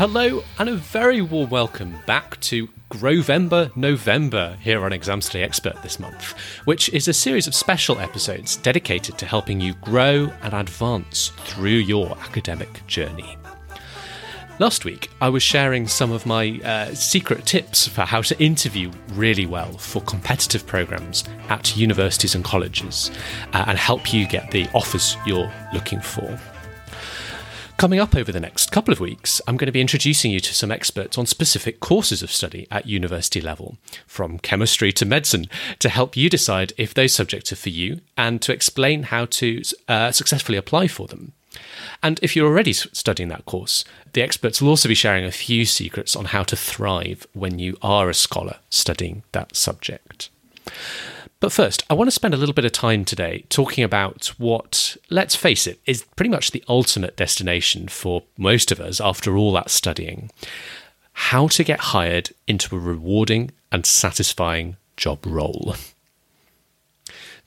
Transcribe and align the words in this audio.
Hello, 0.00 0.42
and 0.58 0.70
a 0.70 0.76
very 0.76 1.20
warm 1.20 1.50
welcome 1.50 1.94
back 2.06 2.40
to 2.40 2.70
Grovember 2.90 3.76
November 3.76 4.56
here 4.62 4.82
on 4.82 4.94
Exam 4.94 5.20
Study 5.20 5.44
Expert 5.44 5.76
this 5.82 6.00
month, 6.00 6.32
which 6.64 6.88
is 6.88 7.06
a 7.06 7.12
series 7.12 7.46
of 7.46 7.54
special 7.54 7.98
episodes 7.98 8.56
dedicated 8.56 9.18
to 9.18 9.26
helping 9.26 9.60
you 9.60 9.74
grow 9.82 10.32
and 10.40 10.54
advance 10.54 11.32
through 11.44 11.68
your 11.68 12.16
academic 12.20 12.86
journey. 12.86 13.36
Last 14.58 14.86
week, 14.86 15.10
I 15.20 15.28
was 15.28 15.42
sharing 15.42 15.86
some 15.86 16.12
of 16.12 16.24
my 16.24 16.58
uh, 16.64 16.94
secret 16.94 17.44
tips 17.44 17.86
for 17.86 18.06
how 18.06 18.22
to 18.22 18.42
interview 18.42 18.90
really 19.10 19.44
well 19.44 19.70
for 19.74 20.00
competitive 20.00 20.66
programs 20.66 21.24
at 21.50 21.76
universities 21.76 22.34
and 22.34 22.42
colleges 22.42 23.10
uh, 23.52 23.66
and 23.66 23.76
help 23.76 24.14
you 24.14 24.26
get 24.26 24.50
the 24.50 24.66
offers 24.72 25.18
you're 25.26 25.52
looking 25.74 26.00
for. 26.00 26.40
Coming 27.80 27.98
up 27.98 28.14
over 28.14 28.30
the 28.30 28.40
next 28.40 28.72
couple 28.72 28.92
of 28.92 29.00
weeks, 29.00 29.40
I'm 29.48 29.56
going 29.56 29.64
to 29.64 29.72
be 29.72 29.80
introducing 29.80 30.30
you 30.30 30.38
to 30.40 30.52
some 30.52 30.70
experts 30.70 31.16
on 31.16 31.24
specific 31.24 31.80
courses 31.80 32.22
of 32.22 32.30
study 32.30 32.66
at 32.70 32.84
university 32.84 33.40
level, 33.40 33.78
from 34.06 34.38
chemistry 34.38 34.92
to 34.92 35.06
medicine, 35.06 35.46
to 35.78 35.88
help 35.88 36.14
you 36.14 36.28
decide 36.28 36.74
if 36.76 36.92
those 36.92 37.14
subjects 37.14 37.52
are 37.52 37.56
for 37.56 37.70
you 37.70 38.02
and 38.18 38.42
to 38.42 38.52
explain 38.52 39.04
how 39.04 39.24
to 39.24 39.62
uh, 39.88 40.12
successfully 40.12 40.58
apply 40.58 40.88
for 40.88 41.06
them. 41.06 41.32
And 42.02 42.20
if 42.22 42.36
you're 42.36 42.48
already 42.48 42.74
studying 42.74 43.30
that 43.30 43.46
course, 43.46 43.82
the 44.12 44.20
experts 44.20 44.60
will 44.60 44.68
also 44.68 44.86
be 44.86 44.94
sharing 44.94 45.24
a 45.24 45.32
few 45.32 45.64
secrets 45.64 46.14
on 46.14 46.26
how 46.26 46.42
to 46.42 46.56
thrive 46.56 47.26
when 47.32 47.58
you 47.58 47.78
are 47.80 48.10
a 48.10 48.14
scholar 48.14 48.58
studying 48.68 49.22
that 49.32 49.56
subject. 49.56 50.28
But 51.40 51.52
first, 51.52 51.84
I 51.88 51.94
want 51.94 52.08
to 52.08 52.12
spend 52.12 52.34
a 52.34 52.36
little 52.36 52.54
bit 52.54 52.64
of 52.64 52.72
time 52.72 53.04
today 53.04 53.44
talking 53.48 53.84
about 53.84 54.26
what, 54.38 54.96
let's 55.08 55.34
face 55.34 55.66
it, 55.66 55.80
is 55.86 56.04
pretty 56.16 56.30
much 56.30 56.50
the 56.50 56.64
ultimate 56.68 57.16
destination 57.16 57.88
for 57.88 58.24
most 58.36 58.70
of 58.70 58.80
us 58.80 59.00
after 59.00 59.36
all 59.36 59.52
that 59.52 59.70
studying 59.70 60.30
how 61.12 61.46
to 61.48 61.62
get 61.62 61.80
hired 61.80 62.30
into 62.46 62.74
a 62.74 62.78
rewarding 62.78 63.50
and 63.70 63.84
satisfying 63.84 64.76
job 64.96 65.24
role. 65.26 65.74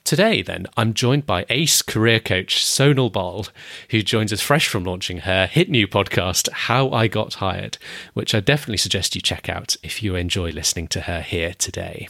Today, 0.04 0.42
then, 0.42 0.66
I'm 0.76 0.92
joined 0.94 1.26
by 1.26 1.46
ace 1.48 1.82
career 1.82 2.20
coach 2.20 2.64
Sonal 2.64 3.10
Bal, 3.10 3.46
who 3.90 4.02
joins 4.02 4.32
us 4.32 4.42
fresh 4.42 4.68
from 4.68 4.84
launching 4.84 5.18
her 5.18 5.46
hit 5.46 5.70
new 5.70 5.88
podcast, 5.88 6.50
How 6.50 6.90
I 6.90 7.08
Got 7.08 7.34
Hired, 7.34 7.78
which 8.12 8.34
I 8.34 8.40
definitely 8.40 8.76
suggest 8.76 9.14
you 9.14 9.20
check 9.20 9.48
out 9.48 9.76
if 9.82 10.02
you 10.02 10.14
enjoy 10.14 10.50
listening 10.50 10.88
to 10.88 11.02
her 11.02 11.22
here 11.22 11.54
today. 11.54 12.08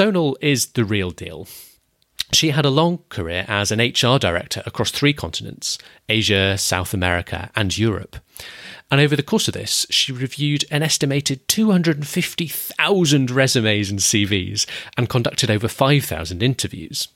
Sonal 0.00 0.34
is 0.40 0.68
the 0.68 0.84
real 0.86 1.10
deal. 1.10 1.46
She 2.32 2.52
had 2.52 2.64
a 2.64 2.70
long 2.70 3.00
career 3.10 3.44
as 3.46 3.70
an 3.70 3.80
HR 3.80 4.18
director 4.18 4.62
across 4.64 4.90
three 4.90 5.12
continents 5.12 5.76
Asia, 6.08 6.56
South 6.56 6.94
America, 6.94 7.50
and 7.54 7.76
Europe. 7.76 8.16
And 8.90 8.98
over 8.98 9.14
the 9.14 9.22
course 9.22 9.46
of 9.46 9.52
this, 9.52 9.86
she 9.90 10.10
reviewed 10.10 10.64
an 10.70 10.82
estimated 10.82 11.46
250,000 11.48 13.30
resumes 13.30 13.90
and 13.90 13.98
CVs 13.98 14.64
and 14.96 15.10
conducted 15.10 15.50
over 15.50 15.68
5,000 15.68 16.42
interviews. 16.42 17.08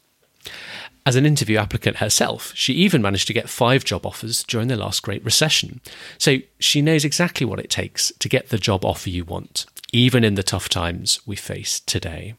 As 1.06 1.16
an 1.16 1.24
interview 1.24 1.56
applicant 1.56 1.96
herself, 1.96 2.52
she 2.54 2.74
even 2.74 3.00
managed 3.00 3.28
to 3.28 3.32
get 3.32 3.48
five 3.48 3.86
job 3.86 4.04
offers 4.04 4.44
during 4.44 4.68
the 4.68 4.76
last 4.76 5.02
Great 5.02 5.24
Recession. 5.24 5.80
So 6.18 6.36
she 6.58 6.82
knows 6.82 7.06
exactly 7.06 7.46
what 7.46 7.60
it 7.60 7.70
takes 7.70 8.12
to 8.18 8.28
get 8.28 8.50
the 8.50 8.58
job 8.58 8.84
offer 8.84 9.08
you 9.08 9.24
want, 9.24 9.64
even 9.90 10.22
in 10.22 10.34
the 10.34 10.42
tough 10.42 10.68
times 10.68 11.18
we 11.24 11.34
face 11.34 11.80
today. 11.80 12.34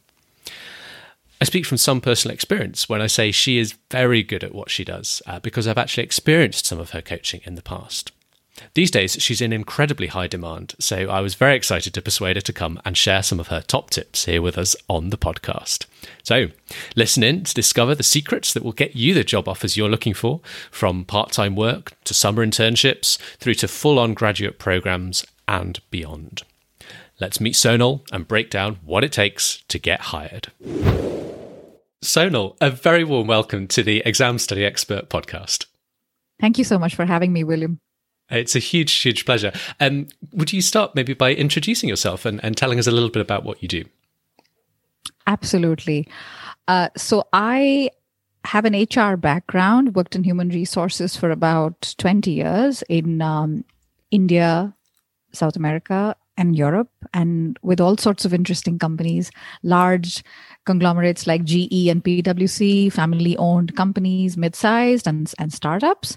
I 1.41 1.45
speak 1.45 1.65
from 1.65 1.77
some 1.77 1.99
personal 1.99 2.33
experience 2.33 2.87
when 2.87 3.01
I 3.01 3.07
say 3.07 3.31
she 3.31 3.57
is 3.57 3.75
very 3.91 4.23
good 4.23 4.43
at 4.43 4.55
what 4.55 4.69
she 4.69 4.85
does 4.85 5.21
uh, 5.27 5.39
because 5.39 5.67
I've 5.67 5.77
actually 5.77 6.03
experienced 6.03 6.65
some 6.65 6.79
of 6.79 6.91
her 6.91 7.01
coaching 7.01 7.41
in 7.43 7.55
the 7.55 7.61
past. 7.61 8.11
These 8.73 8.91
days, 8.91 9.17
she's 9.19 9.41
in 9.41 9.51
incredibly 9.51 10.07
high 10.07 10.27
demand, 10.27 10.75
so 10.79 11.09
I 11.09 11.19
was 11.19 11.35
very 11.35 11.57
excited 11.57 11.93
to 11.93 12.01
persuade 12.01 12.37
her 12.37 12.41
to 12.41 12.53
come 12.53 12.79
and 12.85 12.95
share 12.95 13.21
some 13.21 13.39
of 13.39 13.47
her 13.47 13.59
top 13.59 13.89
tips 13.89 14.25
here 14.25 14.41
with 14.41 14.57
us 14.57 14.77
on 14.87 15.09
the 15.09 15.17
podcast. 15.17 15.85
So, 16.23 16.47
listen 16.95 17.21
in 17.21 17.43
to 17.43 17.53
discover 17.53 17.95
the 17.95 18.03
secrets 18.03 18.53
that 18.53 18.63
will 18.63 18.71
get 18.71 18.95
you 18.95 19.13
the 19.13 19.25
job 19.25 19.49
offers 19.49 19.75
you're 19.75 19.89
looking 19.89 20.13
for, 20.13 20.39
from 20.71 21.03
part 21.03 21.33
time 21.33 21.57
work 21.57 21.93
to 22.05 22.13
summer 22.13 22.45
internships 22.45 23.17
through 23.39 23.55
to 23.55 23.67
full 23.67 23.99
on 23.99 24.13
graduate 24.13 24.57
programs 24.57 25.25
and 25.49 25.79
beyond. 25.91 26.43
Let's 27.19 27.41
meet 27.41 27.55
Sonal 27.55 28.01
and 28.11 28.27
break 28.27 28.49
down 28.49 28.79
what 28.85 29.03
it 29.03 29.11
takes 29.11 29.63
to 29.67 29.79
get 29.79 30.01
hired. 30.01 30.51
Sonal, 32.05 32.55
a 32.61 32.69
very 32.69 33.03
warm 33.03 33.25
welcome 33.25 33.67
to 33.67 33.81
the 33.81 34.03
Exam 34.05 34.37
Study 34.37 34.63
Expert 34.63 35.09
podcast. 35.09 35.65
Thank 36.39 36.59
you 36.59 36.63
so 36.63 36.77
much 36.77 36.93
for 36.93 37.03
having 37.03 37.33
me, 37.33 37.43
William. 37.43 37.79
It's 38.29 38.55
a 38.55 38.59
huge, 38.59 38.93
huge 38.93 39.25
pleasure. 39.25 39.51
Um, 39.79 40.07
would 40.31 40.53
you 40.53 40.61
start 40.61 40.93
maybe 40.93 41.15
by 41.15 41.33
introducing 41.33 41.89
yourself 41.89 42.23
and, 42.23 42.43
and 42.43 42.55
telling 42.55 42.77
us 42.77 42.85
a 42.85 42.91
little 42.91 43.09
bit 43.09 43.21
about 43.21 43.43
what 43.43 43.61
you 43.61 43.67
do? 43.67 43.85
Absolutely. 45.25 46.07
Uh, 46.67 46.89
so 46.95 47.27
I 47.33 47.89
have 48.45 48.65
an 48.65 48.75
HR 48.75 49.17
background, 49.17 49.95
worked 49.95 50.15
in 50.15 50.23
human 50.23 50.49
resources 50.49 51.17
for 51.17 51.31
about 51.31 51.95
20 51.97 52.29
years 52.31 52.83
in 52.87 53.21
um, 53.21 53.65
India, 54.11 54.75
South 55.31 55.55
America, 55.55 56.15
and 56.37 56.55
Europe, 56.55 56.91
and 57.13 57.57
with 57.61 57.79
all 57.79 57.97
sorts 57.97 58.25
of 58.25 58.33
interesting 58.33 58.77
companies, 58.77 59.31
large 59.63 60.23
conglomerates 60.65 61.27
like 61.27 61.43
GE 61.43 61.87
and 61.87 62.03
PwC, 62.03 62.91
family 62.91 63.37
owned 63.37 63.75
companies, 63.75 64.37
mid 64.37 64.55
sized 64.55 65.07
and, 65.07 65.31
and 65.39 65.53
startups. 65.53 66.15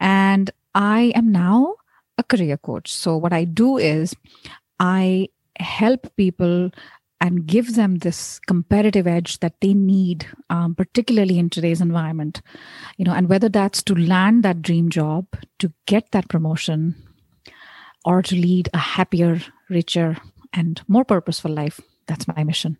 And 0.00 0.50
I 0.74 1.12
am 1.14 1.32
now 1.32 1.74
a 2.18 2.22
career 2.22 2.56
coach. 2.56 2.92
So, 2.92 3.16
what 3.16 3.32
I 3.32 3.44
do 3.44 3.78
is 3.78 4.14
I 4.78 5.28
help 5.58 6.14
people 6.16 6.70
and 7.20 7.46
give 7.46 7.74
them 7.74 7.96
this 7.96 8.38
competitive 8.46 9.06
edge 9.06 9.40
that 9.40 9.54
they 9.60 9.74
need 9.74 10.26
um, 10.50 10.74
particularly 10.74 11.38
in 11.38 11.50
today's 11.50 11.80
environment 11.80 12.40
you 12.96 13.04
know 13.04 13.12
and 13.12 13.28
whether 13.28 13.48
that's 13.48 13.82
to 13.82 13.94
land 13.94 14.44
that 14.44 14.62
dream 14.62 14.88
job 14.88 15.26
to 15.58 15.72
get 15.86 16.10
that 16.12 16.28
promotion 16.28 16.94
or 18.04 18.22
to 18.22 18.36
lead 18.36 18.68
a 18.72 18.78
happier 18.78 19.40
richer 19.68 20.16
and 20.52 20.80
more 20.86 21.04
purposeful 21.04 21.50
life 21.50 21.80
that's 22.06 22.28
my 22.28 22.44
mission 22.44 22.78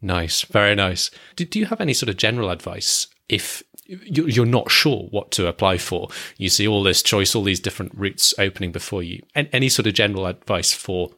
Nice, 0.00 0.42
very 0.42 0.74
nice. 0.74 1.10
Do, 1.36 1.44
do 1.44 1.58
you 1.58 1.66
have 1.66 1.80
any 1.80 1.92
sort 1.92 2.08
of 2.08 2.16
general 2.16 2.50
advice 2.50 3.08
if 3.28 3.62
you're 3.86 4.46
not 4.46 4.70
sure 4.70 5.08
what 5.10 5.30
to 5.32 5.46
apply 5.46 5.78
for? 5.78 6.08
You 6.36 6.48
see 6.48 6.68
all 6.68 6.82
this 6.82 7.02
choice, 7.02 7.34
all 7.34 7.42
these 7.42 7.60
different 7.60 7.92
routes 7.94 8.34
opening 8.38 8.70
before 8.70 9.02
you. 9.02 9.22
Any 9.34 9.68
sort 9.68 9.86
of 9.86 9.94
general 9.94 10.26
advice 10.26 10.72
for 10.72 11.10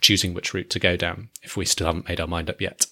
choosing 0.00 0.34
which 0.34 0.54
route 0.54 0.70
to 0.70 0.78
go 0.78 0.96
down 0.96 1.30
if 1.42 1.56
we 1.56 1.64
still 1.64 1.86
haven't 1.86 2.08
made 2.08 2.20
our 2.20 2.26
mind 2.26 2.48
up 2.48 2.60
yet? 2.60 2.86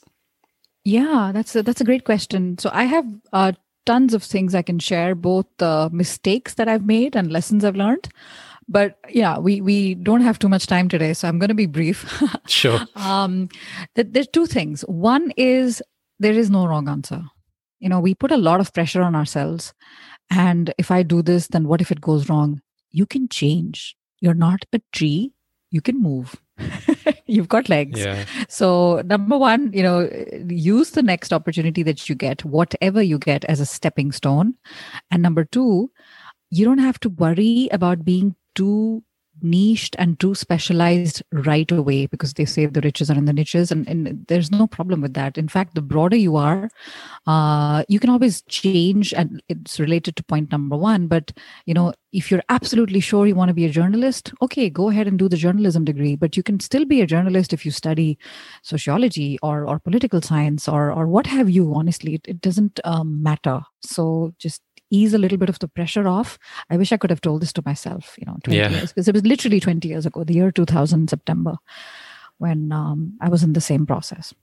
Yeah, 0.84 1.30
that's 1.32 1.54
a, 1.54 1.62
that's 1.62 1.80
a 1.80 1.84
great 1.84 2.04
question. 2.04 2.58
So 2.58 2.70
I 2.72 2.84
have 2.84 3.06
uh, 3.32 3.52
tons 3.86 4.14
of 4.14 4.22
things 4.22 4.54
I 4.54 4.62
can 4.62 4.78
share, 4.78 5.14
both 5.14 5.46
the 5.58 5.88
mistakes 5.92 6.54
that 6.54 6.68
I've 6.68 6.84
made 6.84 7.16
and 7.16 7.30
lessons 7.30 7.64
I've 7.64 7.76
learned 7.76 8.08
but 8.68 8.98
yeah 9.10 9.38
we 9.38 9.60
we 9.60 9.94
don't 9.94 10.20
have 10.20 10.38
too 10.38 10.48
much 10.48 10.66
time 10.66 10.88
today 10.88 11.12
so 11.12 11.28
i'm 11.28 11.38
going 11.38 11.48
to 11.48 11.54
be 11.54 11.66
brief. 11.66 12.04
Sure. 12.46 12.80
Um 12.96 13.48
th- 13.94 14.08
there's 14.10 14.28
two 14.28 14.46
things. 14.46 14.82
One 14.82 15.32
is 15.36 15.82
there 16.18 16.32
is 16.32 16.50
no 16.50 16.66
wrong 16.66 16.88
answer. 16.88 17.22
You 17.80 17.88
know 17.88 18.00
we 18.00 18.14
put 18.14 18.30
a 18.32 18.36
lot 18.36 18.60
of 18.60 18.72
pressure 18.72 19.02
on 19.02 19.14
ourselves 19.16 19.72
and 20.30 20.72
if 20.78 20.90
i 20.90 21.02
do 21.02 21.22
this 21.22 21.48
then 21.48 21.66
what 21.68 21.80
if 21.80 21.90
it 21.90 22.00
goes 22.00 22.28
wrong? 22.28 22.60
You 22.90 23.06
can 23.06 23.28
change. 23.28 23.96
You're 24.20 24.34
not 24.34 24.64
a 24.72 24.80
tree. 24.92 25.32
You 25.70 25.80
can 25.80 26.00
move. 26.00 26.36
You've 27.26 27.48
got 27.48 27.68
legs. 27.68 27.98
Yeah. 27.98 28.24
so 28.48 29.02
number 29.06 29.38
one 29.38 29.72
you 29.72 29.82
know 29.82 30.08
use 30.48 30.90
the 30.90 31.02
next 31.02 31.32
opportunity 31.32 31.82
that 31.82 32.08
you 32.08 32.14
get 32.14 32.44
whatever 32.44 33.02
you 33.02 33.18
get 33.18 33.44
as 33.46 33.60
a 33.60 33.66
stepping 33.66 34.12
stone. 34.12 34.54
And 35.10 35.22
number 35.22 35.44
two 35.44 35.90
you 36.50 36.64
don't 36.66 36.78
have 36.86 37.00
to 37.00 37.08
worry 37.08 37.68
about 37.72 38.04
being 38.04 38.36
too 38.54 39.02
niched 39.40 39.96
and 39.98 40.20
too 40.20 40.34
specialized 40.34 41.22
right 41.32 41.70
away 41.72 42.06
because 42.06 42.34
they 42.34 42.44
say 42.44 42.66
the 42.66 42.82
riches 42.82 43.10
are 43.10 43.16
in 43.16 43.24
the 43.24 43.32
niches 43.32 43.72
and, 43.72 43.88
and 43.88 44.24
there's 44.28 44.50
no 44.50 44.66
problem 44.66 45.00
with 45.00 45.14
that. 45.14 45.38
In 45.38 45.48
fact 45.48 45.74
the 45.74 45.80
broader 45.80 46.16
you 46.16 46.36
are 46.36 46.70
uh, 47.26 47.82
you 47.88 47.98
can 47.98 48.10
always 48.10 48.42
change 48.42 49.14
and 49.14 49.42
it's 49.48 49.80
related 49.80 50.16
to 50.16 50.24
point 50.24 50.52
number 50.52 50.76
one 50.76 51.06
but 51.06 51.32
you 51.64 51.74
know 51.74 51.92
if 52.12 52.30
you're 52.30 52.42
absolutely 52.50 53.00
sure 53.00 53.26
you 53.26 53.34
want 53.34 53.48
to 53.48 53.54
be 53.54 53.64
a 53.64 53.70
journalist 53.70 54.32
okay 54.42 54.68
go 54.68 54.90
ahead 54.90 55.08
and 55.08 55.18
do 55.18 55.28
the 55.28 55.36
journalism 55.36 55.84
degree 55.84 56.14
but 56.14 56.36
you 56.36 56.42
can 56.42 56.60
still 56.60 56.84
be 56.84 57.00
a 57.00 57.06
journalist 57.06 57.54
if 57.54 57.64
you 57.64 57.70
study 57.72 58.18
sociology 58.62 59.38
or 59.42 59.66
or 59.66 59.78
political 59.78 60.20
science 60.20 60.68
or 60.68 60.92
or 60.92 61.06
what 61.06 61.26
have 61.26 61.48
you 61.48 61.72
honestly. 61.74 62.14
It, 62.14 62.28
it 62.28 62.40
doesn't 62.40 62.80
um, 62.84 63.22
matter. 63.22 63.60
So 63.80 64.34
just 64.38 64.62
ease 64.92 65.14
a 65.14 65.18
little 65.18 65.38
bit 65.38 65.48
of 65.48 65.58
the 65.58 65.68
pressure 65.68 66.06
off. 66.06 66.38
I 66.70 66.76
wish 66.76 66.92
I 66.92 66.96
could 66.96 67.10
have 67.10 67.20
told 67.20 67.42
this 67.42 67.52
to 67.54 67.62
myself, 67.64 68.14
you 68.18 68.26
know, 68.26 68.36
20 68.44 68.56
yeah. 68.56 68.68
years, 68.68 68.92
because 68.92 69.08
it 69.08 69.14
was 69.14 69.24
literally 69.24 69.58
20 69.58 69.88
years 69.88 70.06
ago, 70.06 70.22
the 70.22 70.34
year 70.34 70.52
2000, 70.52 71.08
September, 71.08 71.56
when 72.38 72.70
um, 72.70 73.16
I 73.20 73.28
was 73.28 73.42
in 73.42 73.54
the 73.54 73.60
same 73.60 73.86
process. 73.86 74.34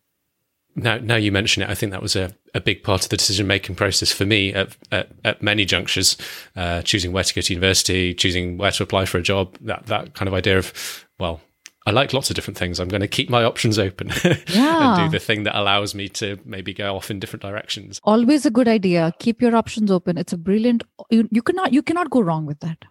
Now, 0.76 0.98
now 0.98 1.16
you 1.16 1.32
mention 1.32 1.64
it, 1.64 1.70
I 1.70 1.76
think 1.76 1.92
that 1.92 2.02
was 2.02 2.16
a, 2.16 2.34
a 2.54 2.62
big 2.62 2.84
part 2.84 3.04
of 3.04 3.10
the 3.10 3.18
decision 3.18 3.48
making 3.48 3.76
process 3.76 4.12
for 4.12 4.26
me 4.26 4.54
at, 4.54 4.76
at, 4.92 5.10
at 5.26 5.42
many 5.42 5.66
junctures, 5.66 6.16
uh, 6.56 6.82
choosing 6.84 7.12
where 7.12 7.24
to 7.24 7.34
go 7.34 7.42
to 7.42 7.54
university, 7.54 8.14
choosing 8.14 8.58
where 8.58 8.72
to 8.72 8.84
apply 8.84 9.06
for 9.06 9.18
a 9.18 9.22
job, 9.22 9.58
that, 9.62 9.86
that 9.88 10.14
kind 10.14 10.28
of 10.28 10.34
idea 10.34 10.58
of, 10.58 11.06
well, 11.20 11.42
I 11.90 11.92
like 11.92 12.14
lots 12.14 12.30
of 12.30 12.36
different 12.36 12.56
things. 12.56 12.80
I'm 12.80 12.88
going 12.88 13.02
to 13.02 13.08
keep 13.08 13.32
my 13.32 13.44
options 13.44 13.80
open 13.80 14.12
yeah. 14.48 14.96
and 15.02 15.12
do 15.12 15.18
the 15.18 15.20
thing 15.20 15.42
that 15.44 15.60
allows 15.60 15.96
me 15.96 16.08
to 16.10 16.38
maybe 16.46 16.72
go 16.72 16.96
off 16.96 17.10
in 17.10 17.20
different 17.20 17.42
directions. 17.42 18.00
Always 18.04 18.46
a 18.46 18.52
good 18.52 18.68
idea. 18.68 19.12
Keep 19.18 19.42
your 19.42 19.56
options 19.56 19.90
open. 19.90 20.16
It's 20.16 20.32
a 20.32 20.38
brilliant. 20.38 20.84
You, 21.10 21.28
you 21.32 21.42
cannot 21.42 21.74
you 21.74 21.82
cannot 21.82 22.12
go 22.12 22.22
wrong 22.22 22.46
with 22.46 22.60
that. 22.60 22.86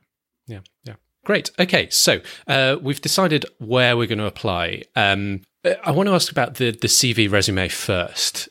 Yeah, 0.49 0.61
yeah. 0.83 0.95
Great. 1.25 1.53
Okay, 1.61 1.89
so 1.91 2.21
uh, 2.49 2.77
we've 2.83 3.01
decided 3.01 3.47
where 3.59 3.97
we're 3.97 4.09
going 4.09 4.19
to 4.19 4.27
apply. 4.27 4.83
Um, 4.97 5.43
I 5.85 5.93
want 5.93 6.09
to 6.09 6.15
ask 6.15 6.33
about 6.33 6.57
the 6.57 6.73
the 6.73 6.89
CV 6.89 7.31
resume 7.31 7.69
first 7.69 8.49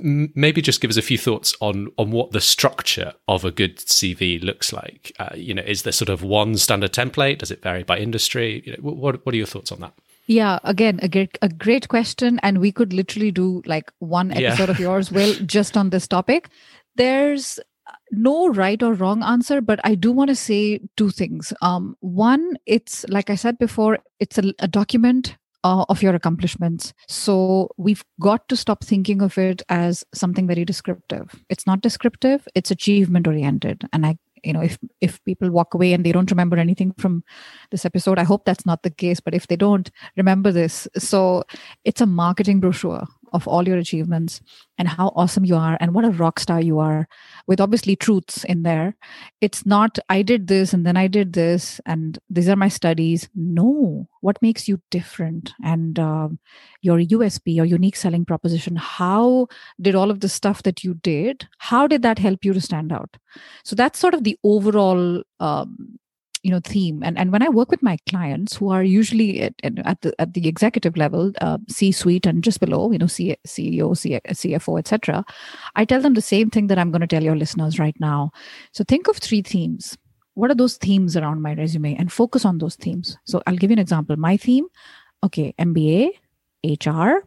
maybe 0.00 0.62
just 0.62 0.80
give 0.80 0.90
us 0.90 0.96
a 0.96 1.02
few 1.02 1.18
thoughts 1.18 1.54
on 1.60 1.88
on 1.98 2.10
what 2.10 2.30
the 2.32 2.40
structure 2.40 3.14
of 3.26 3.44
a 3.44 3.50
good 3.50 3.78
CV 3.78 4.42
looks 4.42 4.72
like. 4.72 5.12
Uh, 5.18 5.30
you 5.34 5.54
know, 5.54 5.62
is 5.62 5.82
there 5.82 5.92
sort 5.92 6.08
of 6.08 6.22
one 6.22 6.56
standard 6.56 6.92
template? 6.92 7.38
Does 7.38 7.50
it 7.50 7.62
vary 7.62 7.82
by 7.82 7.98
industry? 7.98 8.62
You 8.64 8.72
know, 8.72 8.78
what 8.82 9.24
what 9.24 9.34
are 9.34 9.38
your 9.38 9.46
thoughts 9.46 9.72
on 9.72 9.80
that? 9.80 9.94
Yeah, 10.26 10.58
again, 10.64 11.00
a 11.02 11.08
great 11.08 11.36
a 11.42 11.48
great 11.48 11.88
question, 11.88 12.38
and 12.42 12.58
we 12.58 12.72
could 12.72 12.92
literally 12.92 13.30
do 13.30 13.62
like 13.66 13.92
one 13.98 14.30
episode 14.30 14.68
yeah. 14.68 14.70
of 14.70 14.78
yours, 14.78 15.10
Will, 15.10 15.34
just 15.46 15.76
on 15.76 15.90
this 15.90 16.08
topic. 16.08 16.48
There's 16.96 17.58
no 18.10 18.48
right 18.48 18.82
or 18.82 18.94
wrong 18.94 19.22
answer 19.22 19.60
but 19.60 19.78
i 19.84 19.94
do 19.94 20.10
want 20.10 20.28
to 20.28 20.34
say 20.34 20.80
two 20.96 21.10
things 21.10 21.52
um, 21.60 21.96
one 22.00 22.56
it's 22.64 23.04
like 23.08 23.28
i 23.28 23.34
said 23.34 23.58
before 23.58 23.98
it's 24.20 24.38
a, 24.38 24.54
a 24.60 24.68
document 24.68 25.36
uh, 25.64 25.84
of 25.88 26.02
your 26.02 26.14
accomplishments. 26.14 26.92
So 27.08 27.70
we've 27.76 28.04
got 28.20 28.48
to 28.50 28.56
stop 28.56 28.84
thinking 28.84 29.22
of 29.22 29.36
it 29.38 29.62
as 29.68 30.04
something 30.14 30.46
very 30.46 30.64
descriptive. 30.64 31.42
It's 31.48 31.66
not 31.66 31.80
descriptive, 31.80 32.46
it's 32.54 32.70
achievement 32.70 33.26
oriented. 33.26 33.88
And 33.92 34.06
I 34.06 34.18
you 34.44 34.52
know 34.52 34.60
if 34.60 34.78
if 35.00 35.24
people 35.24 35.50
walk 35.50 35.72
away 35.72 35.94
and 35.94 36.04
they 36.04 36.12
don't 36.12 36.30
remember 36.30 36.58
anything 36.58 36.92
from 36.98 37.24
this 37.70 37.86
episode 37.86 38.18
i 38.18 38.24
hope 38.24 38.44
that's 38.44 38.66
not 38.66 38.82
the 38.82 38.90
case 38.90 39.18
but 39.18 39.32
if 39.32 39.46
they 39.46 39.56
don't 39.56 39.90
remember 40.18 40.52
this 40.52 40.86
so 40.98 41.42
it's 41.84 42.02
a 42.02 42.06
marketing 42.06 42.60
brochure 42.60 43.06
of 43.34 43.46
all 43.48 43.66
your 43.68 43.76
achievements 43.76 44.40
and 44.78 44.88
how 44.88 45.08
awesome 45.16 45.44
you 45.44 45.56
are 45.56 45.76
and 45.80 45.92
what 45.92 46.04
a 46.04 46.10
rock 46.10 46.38
star 46.40 46.60
you 46.60 46.78
are 46.78 47.06
with 47.46 47.60
obviously 47.60 47.96
truths 47.96 48.44
in 48.44 48.62
there. 48.62 48.96
It's 49.40 49.66
not 49.66 49.98
i 50.08 50.22
did 50.22 50.46
this 50.46 50.72
and 50.72 50.86
then 50.86 50.96
i 50.96 51.06
did 51.08 51.32
this 51.32 51.80
and 51.84 52.18
these 52.30 52.48
are 52.48 52.56
my 52.56 52.68
studies. 52.68 53.28
No 53.34 54.06
what 54.20 54.40
makes 54.40 54.68
you 54.68 54.80
different 54.90 55.52
and 55.62 55.98
um, 55.98 56.38
your 56.80 56.98
usp 56.98 57.42
your 57.46 57.66
unique 57.66 57.96
selling 57.96 58.24
proposition 58.24 58.76
how 58.76 59.46
did 59.80 59.94
all 59.94 60.10
of 60.10 60.20
the 60.20 60.28
stuff 60.28 60.62
that 60.62 60.84
you 60.84 60.94
did 60.94 61.46
how 61.58 61.86
did 61.86 62.02
that 62.02 62.18
help 62.18 62.44
you 62.44 62.54
to 62.54 62.60
stand 62.60 62.92
out? 62.92 63.16
So 63.64 63.74
that's 63.74 63.98
sort 63.98 64.14
of 64.14 64.24
the 64.24 64.38
overall 64.44 65.22
um, 65.40 65.98
you 66.44 66.50
know 66.50 66.60
theme. 66.62 67.02
And 67.02 67.18
and 67.18 67.32
when 67.32 67.42
i 67.42 67.48
work 67.48 67.70
with 67.70 67.82
my 67.82 67.96
clients 68.08 68.56
who 68.56 68.70
are 68.70 68.84
usually 68.84 69.42
at, 69.42 69.54
at 69.62 70.02
the 70.02 70.14
at 70.20 70.34
the 70.34 70.46
executive 70.46 70.96
level 70.96 71.32
uh, 71.40 71.58
c 71.68 71.90
suite 71.90 72.26
and 72.26 72.44
just 72.44 72.60
below 72.60 72.92
you 72.92 72.98
know 72.98 73.06
C, 73.06 73.36
ceo 73.46 73.96
C, 73.96 74.20
cfo 74.28 74.78
etc 74.78 75.24
i 75.74 75.84
tell 75.84 76.02
them 76.02 76.14
the 76.14 76.20
same 76.20 76.50
thing 76.50 76.68
that 76.68 76.78
i'm 76.78 76.90
going 76.90 77.00
to 77.00 77.06
tell 77.06 77.22
your 77.22 77.36
listeners 77.36 77.78
right 77.78 77.98
now. 77.98 78.30
So 78.72 78.84
think 78.84 79.08
of 79.08 79.16
three 79.16 79.42
themes. 79.42 79.96
What 80.34 80.50
are 80.50 80.54
those 80.54 80.76
themes 80.76 81.16
around 81.16 81.42
my 81.42 81.54
resume? 81.54 81.94
And 81.96 82.12
focus 82.12 82.44
on 82.44 82.58
those 82.58 82.76
themes. 82.76 83.16
So 83.24 83.42
i'll 83.46 83.56
give 83.56 83.70
you 83.70 83.74
an 83.80 83.86
example. 83.86 84.16
My 84.16 84.36
theme 84.36 84.66
okay 85.22 85.54
mba 85.58 86.10
hr 86.64 87.26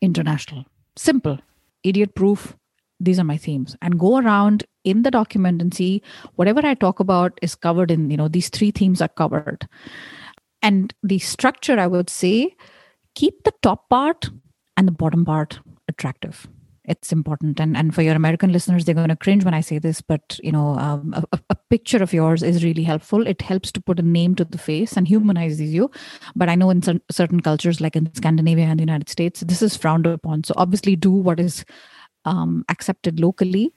international. 0.00 0.64
Simple. 0.96 1.38
Idiot 1.82 2.14
proof 2.14 2.56
these 3.04 3.18
are 3.18 3.24
my 3.24 3.36
themes. 3.36 3.76
And 3.82 3.98
go 3.98 4.18
around 4.18 4.64
in 4.84 5.02
the 5.02 5.10
document 5.10 5.60
and 5.60 5.74
see 5.74 6.02
whatever 6.36 6.64
i 6.64 6.74
talk 6.74 7.00
about 7.00 7.38
is 7.42 7.54
covered 7.54 7.90
in 7.90 8.10
you 8.10 8.16
know 8.16 8.28
these 8.28 8.48
three 8.48 8.70
themes 8.70 9.00
are 9.00 9.08
covered. 9.08 9.66
And 10.62 10.94
the 11.02 11.18
structure 11.18 11.78
i 11.78 11.86
would 11.86 12.10
say 12.10 12.54
keep 13.14 13.44
the 13.44 13.54
top 13.62 13.88
part 13.88 14.30
and 14.76 14.88
the 14.88 14.92
bottom 14.92 15.24
part 15.24 15.60
attractive. 15.88 16.46
It's 16.86 17.12
important. 17.12 17.60
And 17.60 17.76
and 17.76 17.94
for 17.94 18.02
your 18.02 18.14
american 18.14 18.52
listeners 18.52 18.84
they're 18.84 18.94
going 18.94 19.08
to 19.08 19.16
cringe 19.16 19.44
when 19.44 19.54
i 19.54 19.62
say 19.62 19.78
this 19.78 20.02
but 20.02 20.38
you 20.42 20.52
know 20.52 20.78
um, 20.78 21.14
a, 21.32 21.38
a, 21.50 21.56
picture 21.70 22.02
of 22.02 22.12
yours 22.12 22.42
is 22.42 22.62
really 22.62 22.84
helpful. 22.84 23.26
It 23.26 23.40
helps 23.42 23.72
to 23.72 23.80
put 23.80 23.98
a 23.98 24.02
name 24.02 24.34
to 24.36 24.44
the 24.44 24.58
face 24.58 24.96
and 24.96 25.08
humanizes 25.08 25.72
you. 25.72 25.90
But 26.36 26.50
i 26.50 26.54
know 26.54 26.70
in 26.70 26.82
certain 27.10 27.40
cultures 27.40 27.80
like 27.80 27.96
in 27.96 28.14
scandinavia 28.14 28.66
and 28.66 28.78
the 28.78 28.82
united 28.82 29.08
states 29.08 29.40
this 29.40 29.62
is 29.62 29.76
frowned 29.76 30.06
upon. 30.06 30.44
So 30.44 30.54
obviously 30.58 30.94
do 30.94 31.10
what 31.10 31.40
is 31.40 31.64
um, 32.24 32.64
accepted 32.68 33.20
locally 33.20 33.72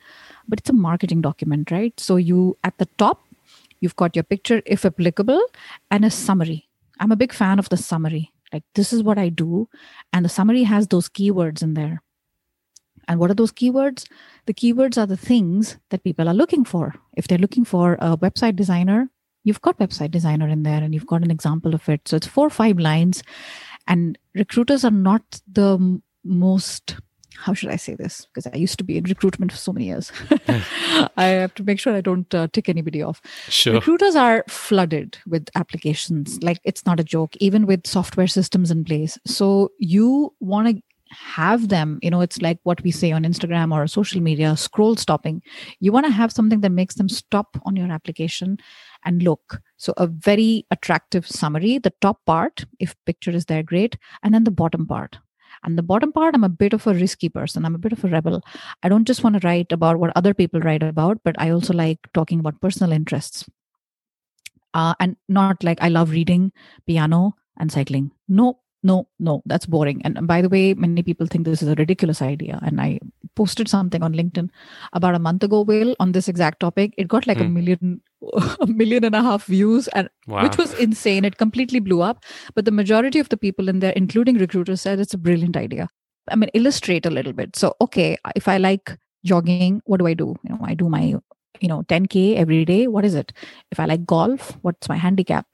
but 0.48 0.60
it's 0.60 0.70
a 0.70 0.74
marketing 0.74 1.22
document 1.22 1.72
right? 1.72 2.00
So 2.00 2.16
you 2.16 2.58
at 2.64 2.78
the 2.78 2.88
top 2.98 3.24
you've 3.80 3.96
got 3.96 4.16
your 4.16 4.24
picture 4.24 4.62
if 4.66 4.86
applicable 4.86 5.42
and 5.92 6.04
a 6.06 6.10
summary. 6.10 6.68
I'm 7.00 7.12
a 7.12 7.16
big 7.16 7.34
fan 7.34 7.60
of 7.60 7.70
the 7.70 7.78
summary. 7.78 8.32
Like 8.52 8.64
this 8.76 8.94
is 8.94 9.04
what 9.04 9.18
i 9.18 9.30
do 9.30 9.68
and 10.14 10.24
the 10.24 10.30
summary 10.30 10.64
has 10.64 10.88
those 10.88 11.10
keywords 11.10 11.62
in 11.62 11.74
there. 11.74 12.02
And 13.10 13.20
what 13.20 13.32
are 13.32 13.36
those 13.36 13.52
keywords? 13.52 14.06
The 14.48 14.54
keywords 14.54 14.98
are 14.98 15.06
the 15.06 15.18
things 15.18 15.78
that 15.92 16.04
people 16.04 16.28
are 16.28 16.34
looking 16.34 16.66
for. 16.66 16.96
If 17.16 17.28
they're 17.28 17.38
looking 17.38 17.64
for 17.64 17.94
a 17.96 18.18
website 18.18 18.56
designer 18.56 19.10
you've 19.48 19.62
got 19.62 19.80
website 19.80 20.12
designer 20.12 20.48
in 20.50 20.64
there 20.64 20.84
and 20.84 20.94
you've 20.94 21.08
got 21.08 21.24
an 21.24 21.32
example 21.32 21.74
of 21.74 21.88
it. 21.88 22.06
So 22.06 22.18
it's 22.18 22.28
four 22.28 22.48
or 22.48 22.50
five 22.50 22.80
lines 22.80 23.24
and 23.88 24.18
recruiters 24.36 24.84
are 24.84 24.92
not 24.92 25.42
the 25.52 26.02
most 26.26 26.98
how 27.40 27.54
should 27.54 27.70
I 27.70 27.76
say 27.76 27.96
this? 27.96 28.26
Because 28.26 28.48
I 28.52 28.58
used 28.58 28.78
to 28.80 28.84
be 28.84 28.98
in 28.98 29.04
recruitment 29.04 29.52
for 29.52 29.58
so 29.58 29.74
many 29.74 29.86
years. 29.86 30.12
I 31.18 31.26
have 31.26 31.54
to 31.56 31.64
make 31.64 31.80
sure 31.80 31.94
I 31.94 32.02
don't 32.02 32.34
uh, 32.34 32.48
tick 32.52 32.68
anybody 32.70 33.02
off. 33.02 33.22
Sure. 33.48 33.74
Recruiters 33.74 34.16
are 34.16 34.44
flooded 34.50 35.18
with 35.28 35.50
applications. 35.56 36.42
Like 36.42 36.60
it's 36.64 36.86
not 36.86 37.00
a 37.00 37.04
joke, 37.04 37.36
even 37.38 37.66
with 37.66 37.86
software 37.86 38.28
systems 38.28 38.72
in 38.72 38.84
place. 38.84 39.18
So 39.26 39.72
you 39.78 40.34
want 40.40 40.68
to 40.70 40.82
have 41.10 41.70
them, 41.70 42.00
you 42.02 42.10
know, 42.10 42.22
it's 42.22 42.42
like 42.42 42.60
what 42.64 42.82
we 42.84 42.92
say 42.92 43.12
on 43.12 43.24
Instagram 43.24 43.74
or 43.74 43.88
social 43.88 44.22
media 44.22 44.58
scroll 44.58 44.96
stopping. 44.96 45.42
You 45.80 45.92
want 45.92 46.06
to 46.06 46.12
have 46.12 46.32
something 46.32 46.62
that 46.62 46.72
makes 46.72 46.96
them 46.96 47.08
stop 47.08 47.58
on 47.66 47.76
your 47.76 47.92
application 47.92 48.58
and 49.06 49.24
look. 49.24 49.62
So 49.78 49.94
a 49.98 50.08
very 50.08 50.66
attractive 50.72 51.28
summary, 51.28 51.78
the 51.78 51.94
top 52.02 52.26
part, 52.26 52.66
if 52.80 52.96
picture 53.06 53.32
is 53.32 53.46
there, 53.46 53.64
great. 53.64 53.98
And 54.24 54.34
then 54.34 54.44
the 54.44 54.52
bottom 54.52 54.86
part 54.86 55.18
and 55.64 55.78
the 55.78 55.84
bottom 55.84 56.12
part, 56.12 56.36
I'm 56.36 56.44
a 56.44 56.50
bit 56.50 56.74
of 56.74 56.86
a 56.88 56.94
risky 56.94 57.30
person. 57.30 57.66
I'm 57.66 57.76
a 57.76 57.80
bit 57.80 57.94
of 57.94 58.04
a 58.04 58.08
rebel. 58.08 58.42
I 58.84 58.90
don't 58.90 59.06
just 59.06 59.24
want 59.24 59.40
to 59.40 59.48
write 59.48 59.72
about 59.72 60.00
what 60.00 60.12
other 60.16 60.34
people 60.34 60.60
write 60.60 60.84
about, 60.84 61.20
but 61.24 61.36
I 61.40 61.50
also 61.50 61.74
like 61.74 62.00
talking 62.14 62.40
about 62.40 62.62
personal 62.62 62.92
interests. 62.92 63.46
Uh, 64.74 64.94
and 65.00 65.16
not 65.28 65.64
like 65.64 65.82
I 65.82 65.90
love 65.90 66.12
reading, 66.12 66.52
piano, 66.86 67.36
and 67.58 67.72
cycling. 67.72 68.12
No, 68.28 68.60
no, 68.84 69.08
no, 69.20 69.42
that's 69.46 69.66
boring. 69.66 70.02
And 70.04 70.28
by 70.28 70.42
the 70.42 70.50
way, 70.50 70.74
many 70.74 71.04
people 71.04 71.28
think 71.28 71.46
this 71.46 71.62
is 71.62 71.68
a 71.68 71.76
ridiculous 71.76 72.22
idea. 72.22 72.60
And 72.64 72.80
I 72.80 73.00
posted 73.36 73.68
something 73.68 74.04
on 74.04 74.14
LinkedIn 74.14 74.50
about 74.94 75.16
a 75.16 75.20
month 75.20 75.44
ago, 75.44 75.62
Will, 75.62 75.96
on 76.00 76.12
this 76.12 76.28
exact 76.28 76.60
topic. 76.60 76.94
It 76.98 77.08
got 77.08 77.28
like 77.28 77.40
a 77.40 77.44
hmm. 77.44 77.54
million, 77.54 78.02
a 78.62 78.68
million 78.68 79.04
and 79.04 79.16
a 79.16 79.22
half 79.22 79.46
views, 79.46 79.88
and 79.90 80.10
wow. 80.28 80.44
which 80.44 80.58
was 80.58 80.74
insane. 80.76 81.26
It 81.26 81.38
completely 81.38 81.80
blew 81.80 82.02
up. 82.02 82.24
But 82.54 82.66
the 82.66 82.72
majority 82.72 83.20
of 83.20 83.30
the 83.30 83.38
people 83.38 83.68
in 83.68 83.80
there, 83.80 83.94
including 83.94 84.38
recruiters, 84.38 84.82
said 84.82 85.00
it's 85.00 85.14
a 85.14 85.18
brilliant 85.18 85.58
idea. 85.58 85.90
I 86.30 86.36
mean, 86.36 86.50
illustrate 86.54 87.06
a 87.06 87.10
little 87.12 87.34
bit. 87.34 87.56
So, 87.56 87.76
okay, 87.82 88.18
if 88.36 88.48
I 88.48 88.58
like 88.58 88.98
jogging, 89.26 89.82
what 89.86 90.00
do 90.00 90.08
I 90.08 90.14
do? 90.14 90.36
You 90.44 90.52
know, 90.52 90.60
I 90.64 90.74
do 90.74 90.90
my 90.90 91.16
you 91.60 91.68
know 91.68 91.82
10k 91.84 92.36
every 92.36 92.64
day 92.66 92.88
what 92.88 93.04
is 93.04 93.16
it 93.16 93.34
if 93.72 93.80
i 93.80 93.86
like 93.86 94.06
golf 94.06 94.58
what's 94.62 94.88
my 94.88 94.96
handicap 94.96 95.48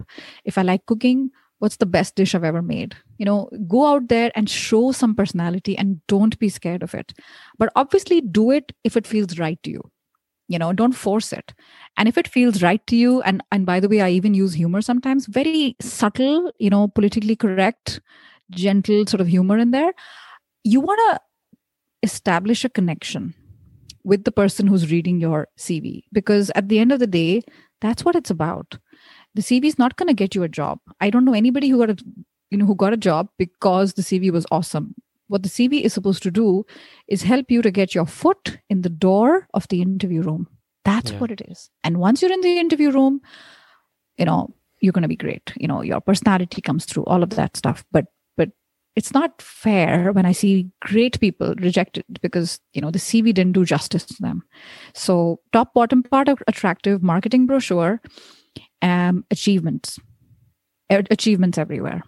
if 0.44 0.58
i 0.58 0.62
like 0.62 0.86
cooking 0.86 1.32
what's 1.64 1.78
the 1.78 1.86
best 1.86 2.16
dish 2.16 2.36
I've 2.36 2.44
ever 2.44 2.62
made? 2.62 2.96
You 3.18 3.26
know, 3.26 3.50
go 3.70 3.86
out 3.88 4.10
there 4.10 4.32
and 4.36 4.50
show 4.50 4.92
some 4.92 5.16
personality 5.16 5.78
and 5.78 6.02
don't 6.08 6.38
be 6.40 6.50
scared 6.50 6.84
of 6.84 6.94
it. 6.94 7.14
But 7.58 7.72
obviously, 7.78 8.20
do 8.22 8.52
it 8.52 8.74
if 8.84 8.98
it 8.98 9.08
feels 9.08 9.40
right 9.40 9.62
to 9.64 9.72
you. 9.78 9.84
you 10.54 10.60
know 10.62 10.74
don't 10.80 10.96
force 11.02 11.28
it 11.36 11.54
and 11.98 12.10
if 12.12 12.18
it 12.22 12.28
feels 12.32 12.58
right 12.64 12.82
to 12.92 12.98
you 13.02 13.12
and 13.30 13.44
and 13.58 13.66
by 13.70 13.76
the 13.84 13.90
way 13.92 14.00
i 14.08 14.10
even 14.16 14.34
use 14.40 14.58
humor 14.62 14.82
sometimes 14.88 15.28
very 15.38 15.76
subtle 15.90 16.52
you 16.66 16.72
know 16.74 16.82
politically 16.98 17.36
correct 17.44 17.94
gentle 18.64 19.06
sort 19.14 19.22
of 19.26 19.32
humor 19.36 19.58
in 19.66 19.72
there 19.78 19.94
you 20.74 20.82
want 20.90 21.00
to 21.06 21.22
establish 22.10 22.66
a 22.66 22.70
connection 22.70 23.34
with 24.04 24.26
the 24.26 24.36
person 24.42 24.68
who's 24.68 24.92
reading 24.92 25.20
your 25.20 25.48
cv 25.58 26.04
because 26.12 26.52
at 26.56 26.68
the 26.70 26.80
end 26.86 26.92
of 26.92 27.00
the 27.00 27.08
day 27.08 27.42
that's 27.82 28.04
what 28.04 28.16
it's 28.22 28.30
about 28.30 28.78
the 29.36 29.42
cv 29.42 29.66
is 29.66 29.80
not 29.80 29.96
going 29.96 30.08
to 30.08 30.14
get 30.14 30.36
you 30.36 30.44
a 30.44 30.50
job. 30.50 30.80
I 31.00 31.10
don't 31.10 31.26
know 31.26 31.34
anybody 31.34 31.70
who 31.70 31.80
got 31.80 31.90
a 31.90 32.04
you 32.50 32.58
know 32.58 32.66
who 32.66 32.76
got 32.76 32.94
a 32.94 32.98
job 32.98 33.30
because 33.38 33.94
the 33.94 34.02
cv 34.02 34.32
was 34.32 34.46
awesome. 34.52 34.96
What 35.28 35.44
the 35.44 35.50
cv 35.50 35.82
is 35.82 35.94
supposed 35.94 36.24
to 36.24 36.32
do 36.32 36.66
is 37.08 37.24
help 37.24 37.50
you 37.50 37.62
to 37.62 37.72
get 37.72 37.96
your 37.96 38.06
foot 38.06 38.60
in 38.70 38.82
the 38.82 38.90
door 38.90 39.48
of 39.54 39.68
the 39.70 39.82
interview 39.82 40.22
room. 40.22 40.48
That's 40.86 41.12
yeah. 41.12 41.20
what 41.20 41.32
it 41.32 41.42
is. 41.48 41.70
And 41.84 41.98
once 41.98 42.22
you're 42.22 42.32
in 42.32 42.42
the 42.42 42.60
interview 42.60 42.92
room 42.92 43.22
you 44.18 44.26
know 44.26 44.54
you're 44.80 44.92
going 44.92 45.04
to 45.04 45.08
be 45.08 45.16
great. 45.16 45.54
You 45.56 45.68
know 45.68 45.82
your 45.82 46.02
personality 46.02 46.62
comes 46.62 46.86
through 46.86 47.06
all 47.06 47.24
of 47.24 47.32
that 47.32 47.58
stuff. 47.58 47.86
But 47.92 48.06
but 48.38 48.50
it's 48.96 49.14
not 49.14 49.42
fair 49.42 50.12
when 50.12 50.26
i 50.26 50.32
see 50.32 50.70
great 50.82 51.20
people 51.20 51.56
rejected 51.58 52.06
because 52.22 52.60
you 52.74 52.82
know 52.82 52.92
the 52.92 53.00
cv 53.00 53.34
didn't 53.34 53.54
do 53.54 53.66
justice 53.66 54.06
to 54.06 54.22
them. 54.22 54.44
So 54.94 55.40
top 55.52 55.74
bottom 55.74 56.04
part 56.04 56.28
of 56.28 56.44
attractive 56.48 57.02
marketing 57.02 57.48
brochure 57.48 58.02
um 58.84 59.26
achievements 59.32 60.00
achievements 60.90 61.58
everywhere 61.58 62.04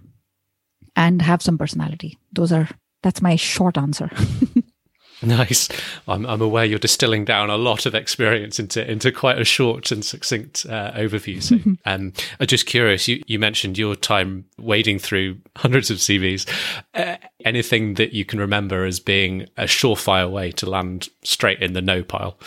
and 0.96 1.22
have 1.22 1.42
some 1.42 1.58
personality 1.58 2.18
those 2.32 2.52
are 2.52 2.70
that's 3.02 3.22
my 3.22 3.36
short 3.36 3.78
answer 3.78 4.12
Nice. 5.22 5.70
I'm, 6.08 6.26
I'm 6.26 6.42
aware 6.42 6.66
you're 6.66 6.80
distilling 6.80 7.26
down 7.26 7.50
a 7.50 7.58
lot 7.58 7.86
of 7.86 7.96
experience 7.96 8.60
into 8.60 8.90
into 8.90 9.12
quite 9.12 9.40
a 9.40 9.46
short 9.46 9.92
and 9.92 10.04
succinct 10.04 10.66
uh, 10.70 10.92
overview. 10.92 11.42
So, 11.42 11.56
um, 11.86 12.14
I'm 12.40 12.48
just 12.48 12.66
curious. 12.66 13.08
You, 13.08 13.24
you 13.28 13.40
mentioned 13.40 13.78
your 13.78 13.96
time 13.96 14.46
wading 14.58 15.00
through 15.00 15.38
hundreds 15.56 15.90
of 15.90 15.98
CVs. 15.98 16.48
Uh, 16.94 17.18
anything 17.44 17.96
that 17.96 18.14
you 18.14 18.26
can 18.26 18.40
remember 18.40 18.86
as 18.86 19.00
being 19.00 19.48
a 19.58 19.64
surefire 19.64 20.30
way 20.30 20.52
to 20.52 20.70
land 20.70 21.10
straight 21.24 21.62
in 21.62 21.74
the 21.74 21.82
no 21.82 22.04
pile? 22.04 22.38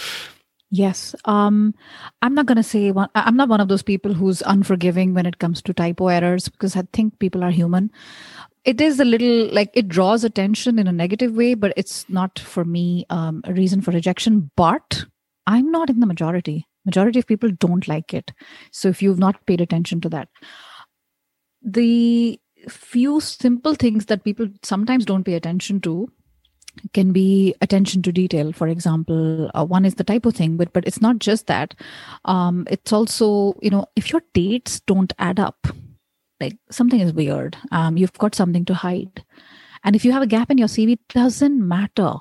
Yes. 0.71 1.15
Um, 1.25 1.75
I'm 2.21 2.35
not 2.35 2.45
going 2.45 2.57
to 2.57 2.63
say 2.63 2.91
one, 2.91 3.09
I'm 3.15 3.37
not 3.37 3.49
one 3.49 3.61
of 3.61 3.69
those 3.69 3.83
people 3.83 4.13
who's 4.13 4.43
unforgiving 4.43 5.15
when 5.15 5.25
it 5.25 5.39
comes 5.39 5.63
to 5.63 5.73
typo 5.73 6.09
errors 6.09 6.49
because 6.49 6.77
I 6.77 6.83
think 6.93 7.19
people 7.19 7.43
are 7.43 7.51
human 7.51 7.91
it 8.69 8.83
is 8.83 9.01
a 9.01 9.05
little 9.05 9.53
like 9.59 9.71
it 9.73 9.89
draws 9.89 10.25
attention 10.25 10.79
in 10.79 10.87
a 10.87 10.93
negative 10.93 11.35
way 11.35 11.55
but 11.55 11.73
it's 11.77 12.07
not 12.09 12.39
for 12.39 12.65
me 12.65 13.07
um, 13.11 13.41
a 13.45 13.55
reason 13.55 13.81
for 13.81 13.93
rejection 13.93 14.51
but 14.57 15.05
i'm 15.47 15.71
not 15.71 15.89
in 15.91 16.01
the 16.01 16.07
majority 16.07 16.67
majority 16.85 17.19
of 17.19 17.27
people 17.27 17.51
don't 17.51 17.89
like 17.89 18.13
it 18.13 18.33
so 18.73 18.89
if 18.89 19.03
you've 19.03 19.19
not 19.19 19.45
paid 19.47 19.61
attention 19.61 20.01
to 20.01 20.09
that 20.09 20.29
the 21.63 22.39
few 22.69 23.21
simple 23.21 23.75
things 23.75 24.07
that 24.07 24.25
people 24.25 24.49
sometimes 24.63 25.05
don't 25.05 25.25
pay 25.25 25.35
attention 25.35 25.81
to 25.81 26.11
can 26.93 27.13
be 27.13 27.55
attention 27.61 28.03
to 28.03 28.13
detail. 28.13 28.53
For 28.53 28.69
example 28.69 29.51
uh, 29.55 29.65
one 29.65 29.85
is 29.85 29.97
the 29.97 30.05
typo 30.05 30.31
thing 30.31 30.57
but 30.57 30.73
but 30.73 30.87
it's 30.87 31.01
not 31.01 31.19
just 31.19 31.47
that. 31.47 31.75
Um, 32.25 32.67
it's 32.71 32.93
also 32.93 33.59
you 33.63 33.71
know 33.71 33.87
if 33.97 34.13
your 34.13 34.23
dates 34.35 34.81
don't 34.81 35.13
add 35.19 35.41
up 35.41 35.67
like 36.41 36.57
something 36.71 37.01
is 37.01 37.13
weird. 37.13 37.57
Um, 37.73 37.97
you've 37.97 38.13
got 38.13 38.35
something 38.35 38.65
to 38.67 38.75
hide. 38.75 39.25
And 39.85 39.97
if 39.97 40.05
you 40.05 40.13
have 40.13 40.23
a 40.23 40.27
gap 40.27 40.51
in 40.51 40.59
your 40.59 40.69
cv 40.69 40.93
it 40.93 41.09
doesn't 41.09 41.67
matter. 41.67 42.15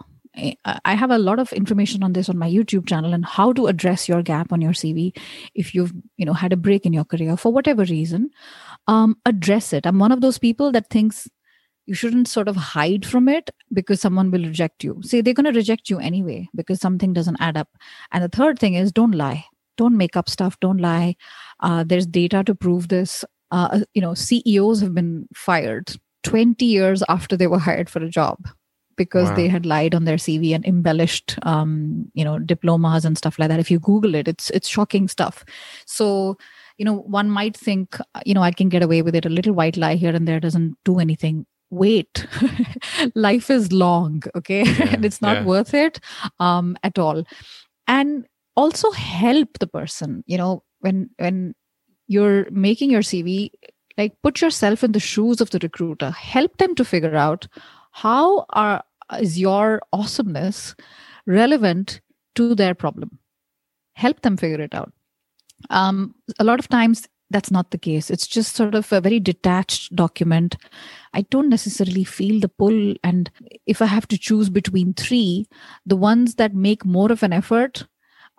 I 0.85 0.93
have 0.93 1.09
a 1.09 1.17
lot 1.17 1.39
of 1.39 1.51
information 1.51 2.03
on 2.03 2.13
this 2.13 2.29
on 2.29 2.37
my 2.37 2.47
youtube 2.47 2.87
channel 2.87 3.11
and 3.11 3.25
how 3.25 3.53
to 3.53 3.65
address 3.65 4.07
your 4.07 4.21
gap 4.21 4.53
on 4.53 4.61
your 4.61 4.73
cv 4.73 5.17
if 5.55 5.73
you've 5.73 5.91
you 6.17 6.27
know 6.27 6.33
had 6.33 6.53
a 6.53 6.57
break 6.57 6.85
in 6.85 6.93
your 6.93 7.05
career 7.05 7.35
for 7.35 7.51
whatever 7.51 7.83
reason. 7.85 8.29
Um, 8.87 9.17
address 9.25 9.73
it. 9.73 9.85
I'm 9.85 9.99
one 9.99 10.11
of 10.11 10.21
those 10.21 10.37
people 10.37 10.71
that 10.71 10.89
thinks 10.89 11.27
you 11.87 11.95
shouldn't 11.95 12.27
sort 12.27 12.47
of 12.47 12.55
hide 12.55 13.05
from 13.05 13.27
it 13.27 13.49
because 13.73 13.99
someone 13.99 14.29
will 14.29 14.43
reject 14.43 14.83
you 14.83 15.01
See, 15.03 15.21
they're 15.21 15.33
going 15.33 15.51
to 15.51 15.57
reject 15.57 15.89
you 15.89 15.99
anyway 15.99 16.47
because 16.55 16.79
something 16.79 17.13
doesn't 17.13 17.37
add 17.39 17.57
up 17.57 17.69
and 18.11 18.23
the 18.23 18.29
third 18.29 18.59
thing 18.59 18.75
is 18.75 18.91
don't 18.91 19.15
lie 19.15 19.45
don't 19.77 19.97
make 19.97 20.15
up 20.15 20.29
stuff 20.29 20.59
don't 20.59 20.79
lie 20.79 21.15
uh, 21.61 21.83
there's 21.83 22.05
data 22.05 22.43
to 22.43 22.53
prove 22.53 22.89
this 22.89 23.23
uh, 23.51 23.81
you 23.93 24.01
know, 24.01 24.13
CEOs 24.13 24.81
have 24.81 24.93
been 24.93 25.27
fired 25.33 25.95
20 26.23 26.65
years 26.65 27.03
after 27.07 27.37
they 27.37 27.47
were 27.47 27.59
hired 27.59 27.89
for 27.89 28.03
a 28.03 28.09
job 28.09 28.47
because 28.97 29.29
wow. 29.29 29.35
they 29.35 29.47
had 29.47 29.65
lied 29.65 29.93
on 29.93 30.05
their 30.05 30.17
CV 30.17 30.53
and 30.53 30.65
embellished, 30.65 31.37
um, 31.43 32.11
you 32.13 32.25
know, 32.25 32.39
diplomas 32.39 33.05
and 33.05 33.17
stuff 33.17 33.37
like 33.39 33.49
that. 33.49 33.59
If 33.59 33.69
you 33.71 33.79
Google 33.79 34.15
it, 34.15 34.27
it's 34.27 34.49
it's 34.49 34.67
shocking 34.67 35.07
stuff. 35.07 35.45
So, 35.85 36.37
you 36.77 36.85
know, 36.85 36.95
one 36.95 37.29
might 37.29 37.55
think, 37.55 37.97
you 38.25 38.33
know, 38.33 38.41
I 38.41 38.51
can 38.51 38.69
get 38.69 38.83
away 38.83 39.01
with 39.01 39.15
it. 39.15 39.25
A 39.25 39.29
little 39.29 39.53
white 39.53 39.77
lie 39.77 39.95
here 39.95 40.15
and 40.15 40.27
there 40.27 40.39
doesn't 40.39 40.77
do 40.83 40.99
anything. 40.99 41.45
Wait, 41.69 42.25
life 43.15 43.49
is 43.49 43.71
long, 43.71 44.23
okay, 44.35 44.63
yeah, 44.65 44.93
and 44.93 45.05
it's 45.05 45.21
not 45.21 45.37
yeah. 45.37 45.43
worth 45.43 45.73
it 45.73 45.99
um, 46.39 46.77
at 46.83 46.97
all. 46.97 47.23
And 47.87 48.25
also 48.55 48.91
help 48.91 49.59
the 49.59 49.67
person. 49.67 50.23
You 50.27 50.37
know, 50.37 50.63
when 50.79 51.09
when 51.17 51.55
you're 52.07 52.49
making 52.51 52.89
your 52.89 53.01
CV, 53.01 53.51
like 53.97 54.13
put 54.23 54.41
yourself 54.41 54.83
in 54.83 54.91
the 54.93 54.99
shoes 54.99 55.41
of 55.41 55.49
the 55.49 55.59
recruiter. 55.59 56.11
Help 56.11 56.57
them 56.57 56.75
to 56.75 56.85
figure 56.85 57.15
out 57.15 57.47
how 57.91 58.45
are 58.49 58.83
is 59.19 59.39
your 59.39 59.81
awesomeness 59.93 60.75
relevant 61.25 62.01
to 62.35 62.55
their 62.55 62.75
problem. 62.75 63.19
Help 63.93 64.21
them 64.21 64.37
figure 64.37 64.61
it 64.61 64.75
out. 64.75 64.91
Um, 65.69 66.13
a 66.39 66.43
lot 66.43 66.59
of 66.59 66.69
times 66.69 67.07
that's 67.29 67.51
not 67.51 67.71
the 67.71 67.77
case. 67.77 68.09
It's 68.09 68.27
just 68.27 68.55
sort 68.55 68.73
of 68.73 68.91
a 68.93 69.01
very 69.01 69.19
detached 69.19 69.95
document. 69.95 70.55
I 71.13 71.21
don't 71.23 71.49
necessarily 71.49 72.03
feel 72.03 72.39
the 72.39 72.49
pull. 72.49 72.95
And 73.03 73.29
if 73.65 73.81
I 73.81 73.85
have 73.85 74.07
to 74.09 74.17
choose 74.17 74.49
between 74.49 74.93
three, 74.93 75.45
the 75.85 75.97
ones 75.97 76.35
that 76.35 76.53
make 76.53 76.85
more 76.85 77.11
of 77.11 77.23
an 77.23 77.33
effort 77.33 77.85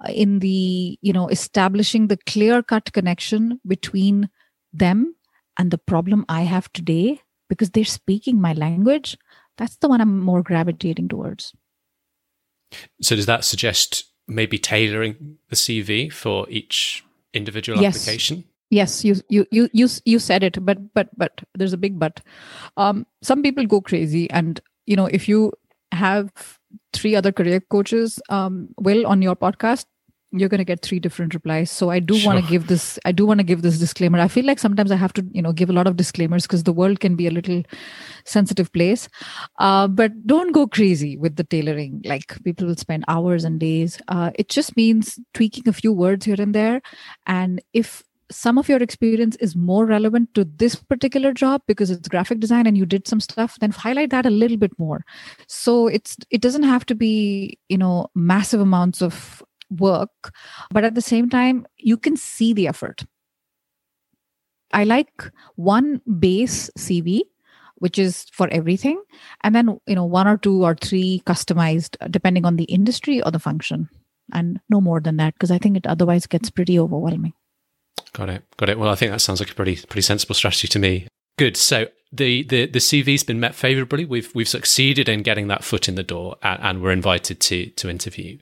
uh, 0.07 0.13
in 0.13 0.39
the 0.39 0.97
you 1.03 1.13
know 1.13 1.27
establishing 1.27 2.07
the 2.07 2.17
clear 2.19 2.63
cut 2.63 2.93
connection 2.93 3.61
between 3.67 4.29
them 4.73 5.17
and 5.59 5.73
the 5.73 5.79
problem 5.79 6.25
i 6.29 6.43
have 6.43 6.73
today 6.73 7.21
because 7.49 7.71
they're 7.71 7.85
speaking 7.85 8.41
my 8.41 8.53
language 8.53 9.19
that's 9.57 9.77
the 9.79 9.89
one 9.89 10.01
i'm 10.01 10.21
more 10.21 10.41
gravitating 10.41 11.09
towards 11.09 11.53
so 13.03 13.17
does 13.17 13.27
that 13.27 13.45
suggest 13.45 14.05
maybe 14.29 14.57
tailoring 14.57 15.37
the 15.49 15.57
cv 15.57 16.13
for 16.13 16.47
each 16.49 17.05
individual 17.35 17.83
yes. 17.83 17.97
application 17.97 18.45
yes 18.71 19.05
you 19.05 19.17
you 19.29 19.47
you 19.51 19.69
you 19.73 19.89
you 20.05 20.19
said 20.19 20.43
it 20.43 20.65
but 20.65 20.79
but 20.95 21.09
but 21.17 21.43
there's 21.55 21.73
a 21.73 21.79
big 21.79 21.99
but. 21.99 22.21
Um 22.77 23.07
some 23.23 23.43
people 23.43 23.67
go 23.67 23.81
crazy 23.81 24.31
and 24.31 24.61
you 24.87 24.97
know 24.97 25.07
if 25.07 25.29
you 25.29 25.53
have 25.93 26.33
three 26.93 27.15
other 27.17 27.33
career 27.33 27.61
coaches 27.61 28.21
um, 28.29 28.69
will 28.79 29.07
on 29.07 29.23
your 29.23 29.37
podcast 29.37 29.87
you're 30.31 30.51
going 30.51 30.59
to 30.59 30.65
get 30.65 30.83
three 30.83 31.01
different 31.01 31.33
replies. 31.33 31.71
So 31.71 31.89
i 31.89 32.01
do 32.01 32.15
sure. 32.15 32.33
want 32.33 32.45
to 32.45 32.51
give 32.51 32.67
this 32.67 32.99
i 33.07 33.13
do 33.13 33.25
want 33.25 33.41
to 33.41 33.45
give 33.45 33.63
this 33.63 33.79
disclaimer. 33.79 34.19
I 34.21 34.29
feel 34.29 34.45
like 34.45 34.59
sometimes 34.59 34.93
i 34.93 34.97
have 34.97 35.13
to 35.15 35.27
you 35.33 35.41
know 35.41 35.53
give 35.53 35.71
a 35.71 35.73
lot 35.73 35.87
of 35.87 35.97
disclaimers 35.97 36.43
because 36.43 36.65
the 36.65 36.73
world 36.73 37.01
can 37.01 37.17
be 37.17 37.27
a 37.27 37.31
little 37.31 37.63
sensitive 38.25 38.71
place. 38.73 39.09
Uh, 39.59 39.89
but 39.89 40.27
don't 40.27 40.53
go 40.53 40.67
crazy 40.67 41.17
with 41.17 41.37
the 41.37 41.45
tailoring. 41.45 42.03
Like 42.05 42.43
people 42.45 42.67
will 42.67 42.77
spend 42.77 43.05
hours 43.09 43.45
and 43.45 43.59
days. 43.59 44.01
Uh, 44.09 44.31
it 44.35 44.51
just 44.51 44.77
means 44.77 45.19
tweaking 45.33 45.67
a 45.67 45.73
few 45.73 45.93
words 45.93 46.27
here 46.27 46.37
and 46.39 46.55
there. 46.55 46.83
And 47.27 47.63
if 47.73 48.03
some 48.31 48.59
of 48.59 48.69
your 48.69 48.83
experience 48.83 49.37
is 49.37 49.57
more 49.57 49.87
relevant 49.87 50.35
to 50.35 50.45
this 50.45 50.75
particular 50.75 51.33
job 51.33 51.63
because 51.67 51.91
it's 51.91 52.09
graphic 52.09 52.41
design 52.41 52.67
and 52.67 52.77
you 52.77 52.87
did 52.87 53.09
some 53.09 53.21
stuff 53.21 53.57
then 53.61 53.71
highlight 53.71 54.11
that 54.11 54.27
a 54.27 54.31
little 54.31 54.57
bit 54.57 54.79
more. 54.79 55.05
So 55.47 55.87
it's 55.87 56.17
it 56.31 56.41
doesn't 56.41 56.65
have 56.65 56.85
to 56.87 56.95
be 56.95 57.59
you 57.69 57.79
know 57.79 58.09
massive 58.15 58.61
amounts 58.61 59.03
of 59.03 59.43
work 59.71 60.33
but 60.71 60.85
at 60.85 60.95
the 60.95 61.03
same 61.03 61.29
time 61.29 61.67
you 61.77 61.97
can 61.97 62.17
see 62.17 62.53
the 62.53 62.69
effort. 62.69 63.05
I 64.73 64.85
like 64.85 65.31
one 65.57 66.03
base 66.19 66.71
cv 66.79 67.23
which 67.77 67.99
is 67.99 68.27
for 68.33 68.49
everything 68.49 69.03
and 69.43 69.55
then 69.55 69.79
you 69.87 69.95
know 69.95 70.05
one 70.05 70.29
or 70.29 70.37
two 70.37 70.65
or 70.65 70.75
three 70.75 71.23
customized 71.27 71.97
uh, 72.01 72.09
depending 72.09 72.45
on 72.45 72.57
the 72.57 72.65
industry 72.65 73.23
or 73.23 73.31
the 73.31 73.39
function 73.39 73.89
and 74.33 74.61
no 74.69 74.81
more 74.81 75.01
than 75.01 75.17
that 75.17 75.35
because 75.35 75.51
i 75.51 75.59
think 75.59 75.77
it 75.77 75.87
otherwise 75.87 76.27
gets 76.27 76.51
pretty 76.51 76.79
overwhelming 76.79 77.33
Got 78.13 78.31
it. 78.31 78.45
Got 78.57 78.69
it. 78.69 78.79
Well, 78.79 78.91
I 78.91 78.95
think 78.95 79.13
that 79.13 79.21
sounds 79.21 79.41
like 79.41 79.51
a 79.51 79.55
pretty 79.55 79.77
pretty 79.77 80.03
sensible 80.03 80.35
strategy 80.35 80.69
to 80.69 80.79
me. 80.79 81.09
Good. 81.37 81.57
So 81.57 81.87
the 82.13 82.43
the 82.45 82.67
the 82.67 82.79
CV's 82.79 83.25
been 83.25 83.41
met 83.41 83.55
favourably. 83.55 84.05
We've 84.05 84.31
we've 84.35 84.49
succeeded 84.49 85.09
in 85.09 85.23
getting 85.23 85.49
that 85.49 85.65
foot 85.65 85.89
in 85.89 85.95
the 85.95 86.03
door, 86.03 86.37
and, 86.43 86.61
and 86.63 86.83
we're 86.83 86.93
invited 86.93 87.41
to 87.41 87.67
to 87.71 87.89
interview. 87.89 88.39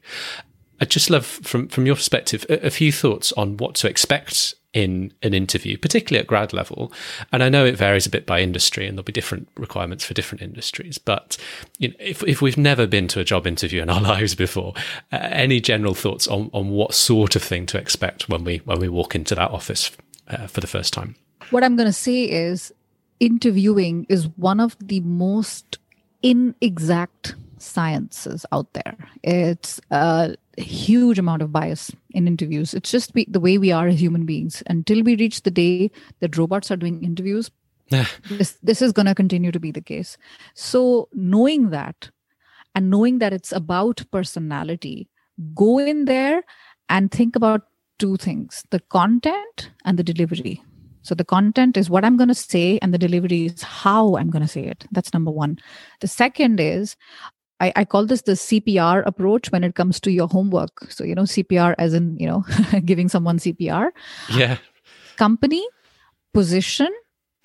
I'd 0.81 0.91
just 0.91 1.11
love 1.11 1.27
from 1.27 1.69
from 1.69 1.87
your 1.87 1.97
perspective 1.97 2.47
a, 2.49 2.67
a 2.67 2.71
few 2.71 2.93
thoughts 2.93 3.33
on 3.33 3.57
what 3.57 3.75
to 3.77 3.89
expect 3.89 4.55
in 4.77 5.11
an 5.23 5.33
interview, 5.33 5.79
particularly 5.79 6.21
at 6.21 6.27
grad 6.27 6.53
level. 6.53 6.93
And 7.33 7.43
I 7.43 7.49
know 7.49 7.65
it 7.65 7.79
varies 7.79 8.05
a 8.05 8.11
bit 8.11 8.27
by 8.27 8.41
industry 8.41 8.87
and 8.87 8.97
there'll 8.97 9.05
be 9.05 9.13
different 9.13 9.49
requirements 9.57 10.05
for 10.05 10.13
different 10.13 10.43
industries. 10.43 10.99
But 10.99 11.39
you 11.79 11.89
know, 11.89 11.95
if, 11.99 12.23
if 12.25 12.43
we've 12.43 12.59
never 12.59 12.87
been 12.87 13.09
to 13.09 13.21
a 13.21 13.25
job 13.25 13.47
interview 13.47 13.81
in 13.81 13.89
our 13.89 14.01
lives 14.13 14.35
before, 14.35 14.75
uh, 15.11 15.17
any 15.33 15.63
general 15.63 15.95
thoughts 15.95 16.29
on, 16.29 16.51
on 16.53 16.69
what 16.69 16.93
sort 16.93 17.37
of 17.37 17.43
thing 17.43 17.65
to 17.67 17.79
expect 17.79 18.29
when 18.29 18.45
we, 18.45 18.59
when 18.59 18.79
we 18.79 18.91
walk 18.91 19.15
into 19.15 19.35
that 19.35 19.51
office 19.51 19.91
uh, 20.29 20.47
for 20.47 20.61
the 20.61 20.67
first 20.67 20.93
time? 20.93 21.17
What 21.49 21.65
I'm 21.65 21.77
going 21.77 21.89
to 21.89 21.93
say 21.93 22.25
is 22.25 22.71
interviewing 23.19 24.05
is 24.11 24.29
one 24.37 24.61
of 24.61 24.77
the 24.79 25.01
most 25.01 25.79
inexact 26.23 27.35
sciences 27.57 28.45
out 28.53 28.71
there. 28.75 28.97
It's 29.23 29.81
a 30.59 30.63
huge 30.63 31.19
amount 31.19 31.43
of 31.43 31.53
bias 31.53 31.91
in 32.11 32.27
interviews. 32.27 32.75
It's 32.75 32.91
just 32.91 33.13
be, 33.13 33.27
the 33.29 33.41
way 33.41 33.59
we 33.59 33.73
are 33.73 33.89
as 33.89 34.01
human 34.01 34.25
beings. 34.25 34.63
Until 34.69 35.03
we 35.03 35.17
reach 35.17 35.43
the 35.43 35.51
day 35.51 35.91
that 36.21 36.37
robots 36.37 36.71
are 36.71 36.77
doing 36.77 37.03
interviews, 37.05 37.51
this 38.29 38.59
this 38.63 38.83
is 38.83 38.93
going 38.93 39.07
to 39.07 39.15
continue 39.15 39.53
to 39.53 39.61
be 39.61 39.71
the 39.71 39.81
case. 39.81 40.17
So 40.55 41.09
knowing 41.13 41.71
that, 41.71 42.11
and 42.75 42.91
knowing 42.91 43.19
that 43.19 43.33
it's 43.33 43.53
about 43.53 44.05
personality, 44.11 45.09
go 45.55 45.79
in 45.79 46.07
there 46.07 46.43
and 46.89 47.11
think 47.11 47.37
about 47.37 47.63
two 47.99 48.17
things: 48.17 48.65
the 48.71 48.81
content 48.81 49.71
and 49.85 49.99
the 49.99 50.03
delivery. 50.03 50.63
So 51.03 51.15
the 51.15 51.25
content 51.25 51.77
is 51.77 51.89
what 51.89 52.05
I'm 52.05 52.17
going 52.17 52.29
to 52.29 52.35
say, 52.35 52.81
and 52.83 52.93
the 52.93 52.99
delivery 52.99 53.47
is 53.47 53.63
how 53.63 54.17
I'm 54.17 54.29
going 54.29 54.43
to 54.43 54.49
say 54.49 54.65
it. 54.65 54.87
That's 54.91 55.15
number 55.15 55.31
one. 55.31 55.59
The 56.01 56.09
second 56.09 56.59
is 56.59 56.97
I, 57.61 57.73
I, 57.75 57.85
call 57.85 58.05
this 58.05 58.23
the 58.23 58.33
CPR 58.33 59.07
approach 59.07 59.51
when 59.51 59.65
it 59.65 59.75
comes 59.75 59.99
to 60.01 60.11
your 60.11 60.29
homework. 60.29 60.91
So, 60.91 61.05
you 61.05 61.15
know, 61.15 61.23
CPR 61.23 61.75
as 61.79 61.95
in, 61.95 62.17
you 62.19 62.27
know, 62.27 62.45
giving 62.85 63.09
someone 63.09 63.39
CPR. 63.39 63.91
Yeah. 64.31 64.59
Company, 65.17 65.67
position, 66.35 66.91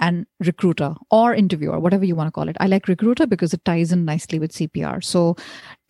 and 0.02 0.26
recruiter 0.40 0.96
or 1.12 1.36
interviewer, 1.36 1.80
whatever 1.80 2.04
you 2.04 2.16
want 2.16 2.28
to 2.28 2.32
call 2.32 2.50
it. 2.50 2.58
I 2.60 2.66
like 2.66 2.88
recruiter 2.88 3.28
because 3.28 3.54
it 3.54 3.64
ties 3.64 3.92
in 3.92 4.04
nicely 4.04 4.40
with 4.40 4.52
CPR. 4.52 5.04
So, 5.04 5.36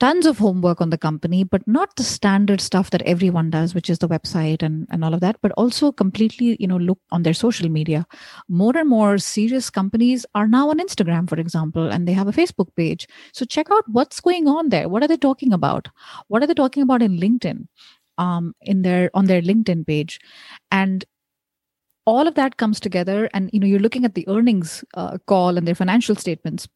tons 0.02 0.26
of 0.26 0.38
homework 0.38 0.82
on 0.82 0.90
the 0.90 0.98
company, 0.98 1.46
but 1.46 1.66
not 1.66 1.96
the 1.96 2.04
standard 2.04 2.60
stuff 2.60 2.90
that 2.90 3.02
everyone 3.04 3.50
does, 3.50 3.74
which 3.74 3.90
is 3.90 4.00
the 4.00 4.10
website 4.10 4.62
and, 4.62 4.86
and 4.92 5.06
all 5.06 5.14
of 5.14 5.22
that, 5.22 5.38
but 5.42 5.54
also 5.54 5.94
completely, 5.94 6.58
you 6.60 6.68
know, 6.68 6.78
look 6.78 7.00
on 7.12 7.24
their 7.24 7.34
social 7.34 7.70
media. 7.70 8.06
More 8.50 8.76
and 8.76 8.90
more 8.90 9.18
serious 9.18 9.70
companies 9.70 10.26
are 10.36 10.48
now 10.48 10.70
on 10.70 10.80
Instagram, 10.80 11.30
for 11.30 11.40
example, 11.40 11.90
and 11.90 12.06
they 12.06 12.14
have 12.14 12.28
a 12.28 12.34
Facebook 12.34 12.76
page. 12.76 13.08
So, 13.34 13.46
check 13.46 13.72
out 13.72 13.86
what's 13.88 14.20
going 14.20 14.48
on 14.48 14.70
there. 14.70 14.90
What 14.90 15.04
are 15.04 15.08
they 15.08 15.18
talking 15.18 15.54
about? 15.54 15.88
What 16.28 16.44
are 16.44 16.48
they 16.48 16.54
talking 16.54 16.84
about 16.84 17.02
in 17.02 17.18
LinkedIn? 17.18 17.68
Um, 18.18 18.54
in 18.62 18.82
their 18.84 19.10
on 19.16 19.26
their 19.26 19.42
linkedin 19.42 19.88
page 19.88 20.20
and 20.70 21.06
all 22.12 22.28
of 22.28 22.36
that 22.36 22.58
comes 22.58 22.80
together 22.86 23.30
and 23.34 23.50
you 23.54 23.60
know 23.60 23.68
you're 23.68 23.86
looking 23.86 24.06
at 24.06 24.16
the 24.16 24.28
earnings 24.28 24.84
uh, 24.96 25.18
call 25.28 25.58
and 25.58 25.68
their 25.68 25.82
financial 25.82 26.16
statements 26.16 26.68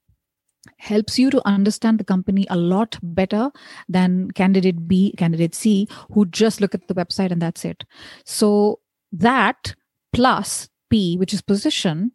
helps 0.77 1.20
you 1.20 1.30
to 1.30 1.42
understand 1.46 2.00
the 2.00 2.04
company 2.04 2.48
a 2.50 2.56
lot 2.56 2.98
better 3.04 3.51
than 3.88 4.32
candidate 4.32 4.88
B, 4.88 5.13
candidate 5.18 5.54
C, 5.54 5.88
who 6.12 6.25
just 6.25 6.60
look 6.60 6.74
at 6.74 6.88
the 6.88 6.96
website 6.96 7.32
and 7.32 7.42
that's 7.42 7.65
it. 7.65 7.84
So 8.25 8.80
that 9.12 9.75
plus 10.12 10.70
P, 10.89 11.18
which 11.18 11.34
is 11.34 11.42
position, 11.42 12.12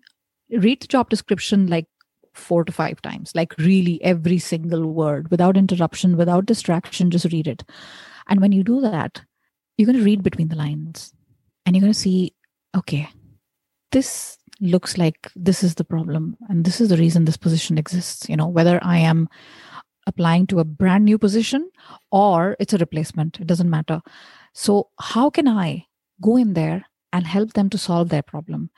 read 0.50 0.82
the 0.82 0.88
job 0.88 1.10
description 1.10 1.68
like 1.68 1.86
four 2.34 2.64
to 2.64 2.72
five 2.72 3.00
times, 3.02 3.32
like 3.34 3.56
really 3.58 4.02
every 4.02 4.38
single 4.38 4.86
word 4.86 5.30
without 5.30 5.56
interruption, 5.56 6.16
without 6.16 6.46
distraction, 6.46 7.10
just 7.10 7.32
read 7.32 7.46
it. 7.46 7.62
And 8.28 8.40
when 8.40 8.52
you 8.52 8.64
do 8.64 8.80
that, 8.80 9.22
you're 9.76 9.86
going 9.86 9.98
to 9.98 10.04
read 10.04 10.22
between 10.22 10.48
the 10.48 10.56
lines 10.56 11.12
and 11.64 11.76
you're 11.76 11.82
going 11.82 11.92
to 11.92 11.98
see 11.98 12.34
okay, 12.76 13.08
this 13.92 14.38
looks 14.60 14.98
like 14.98 15.28
this 15.34 15.62
is 15.62 15.76
the 15.76 15.84
problem 15.84 16.36
and 16.48 16.64
this 16.64 16.80
is 16.80 16.90
the 16.90 16.96
reason 16.96 17.24
this 17.24 17.36
position 17.36 17.78
exists. 17.78 18.28
You 18.28 18.36
know, 18.36 18.46
whether 18.46 18.78
I 18.82 18.98
am 18.98 19.28
applying 20.06 20.46
to 20.48 20.60
a 20.60 20.64
brand 20.64 21.04
new 21.04 21.18
position 21.18 21.70
or 22.10 22.56
it's 22.60 22.72
a 22.72 22.78
replacement, 22.78 23.40
it 23.40 23.46
doesn't 23.46 23.70
matter. 23.70 24.00
So, 24.52 24.88
how 24.98 25.30
can 25.30 25.48
I 25.48 25.86
go 26.20 26.36
in 26.36 26.54
there 26.54 26.84
and 27.12 27.26
help 27.26 27.54
them 27.54 27.70
to 27.70 27.78
solve 27.78 28.08
their 28.08 28.22
problem? 28.22 28.70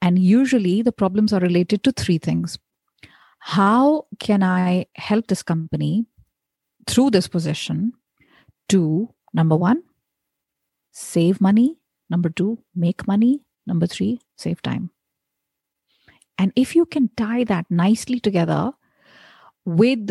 And 0.00 0.18
usually 0.18 0.82
the 0.82 0.92
problems 0.92 1.32
are 1.32 1.40
related 1.40 1.82
to 1.84 1.92
three 1.92 2.18
things. 2.18 2.58
How 3.40 4.06
can 4.18 4.42
I 4.42 4.86
help 4.94 5.26
this 5.26 5.42
company 5.42 6.06
through 6.86 7.10
this 7.10 7.28
position 7.28 7.92
to 8.68 9.08
number 9.32 9.56
one, 9.56 9.82
save 10.92 11.40
money 11.40 11.76
Number 12.08 12.28
two, 12.30 12.58
make 12.74 13.06
money. 13.06 13.42
Number 13.66 13.86
three, 13.86 14.20
save 14.36 14.62
time. 14.62 14.90
And 16.38 16.52
if 16.54 16.76
you 16.76 16.86
can 16.86 17.10
tie 17.16 17.44
that 17.44 17.66
nicely 17.70 18.20
together 18.20 18.72
with 19.64 20.10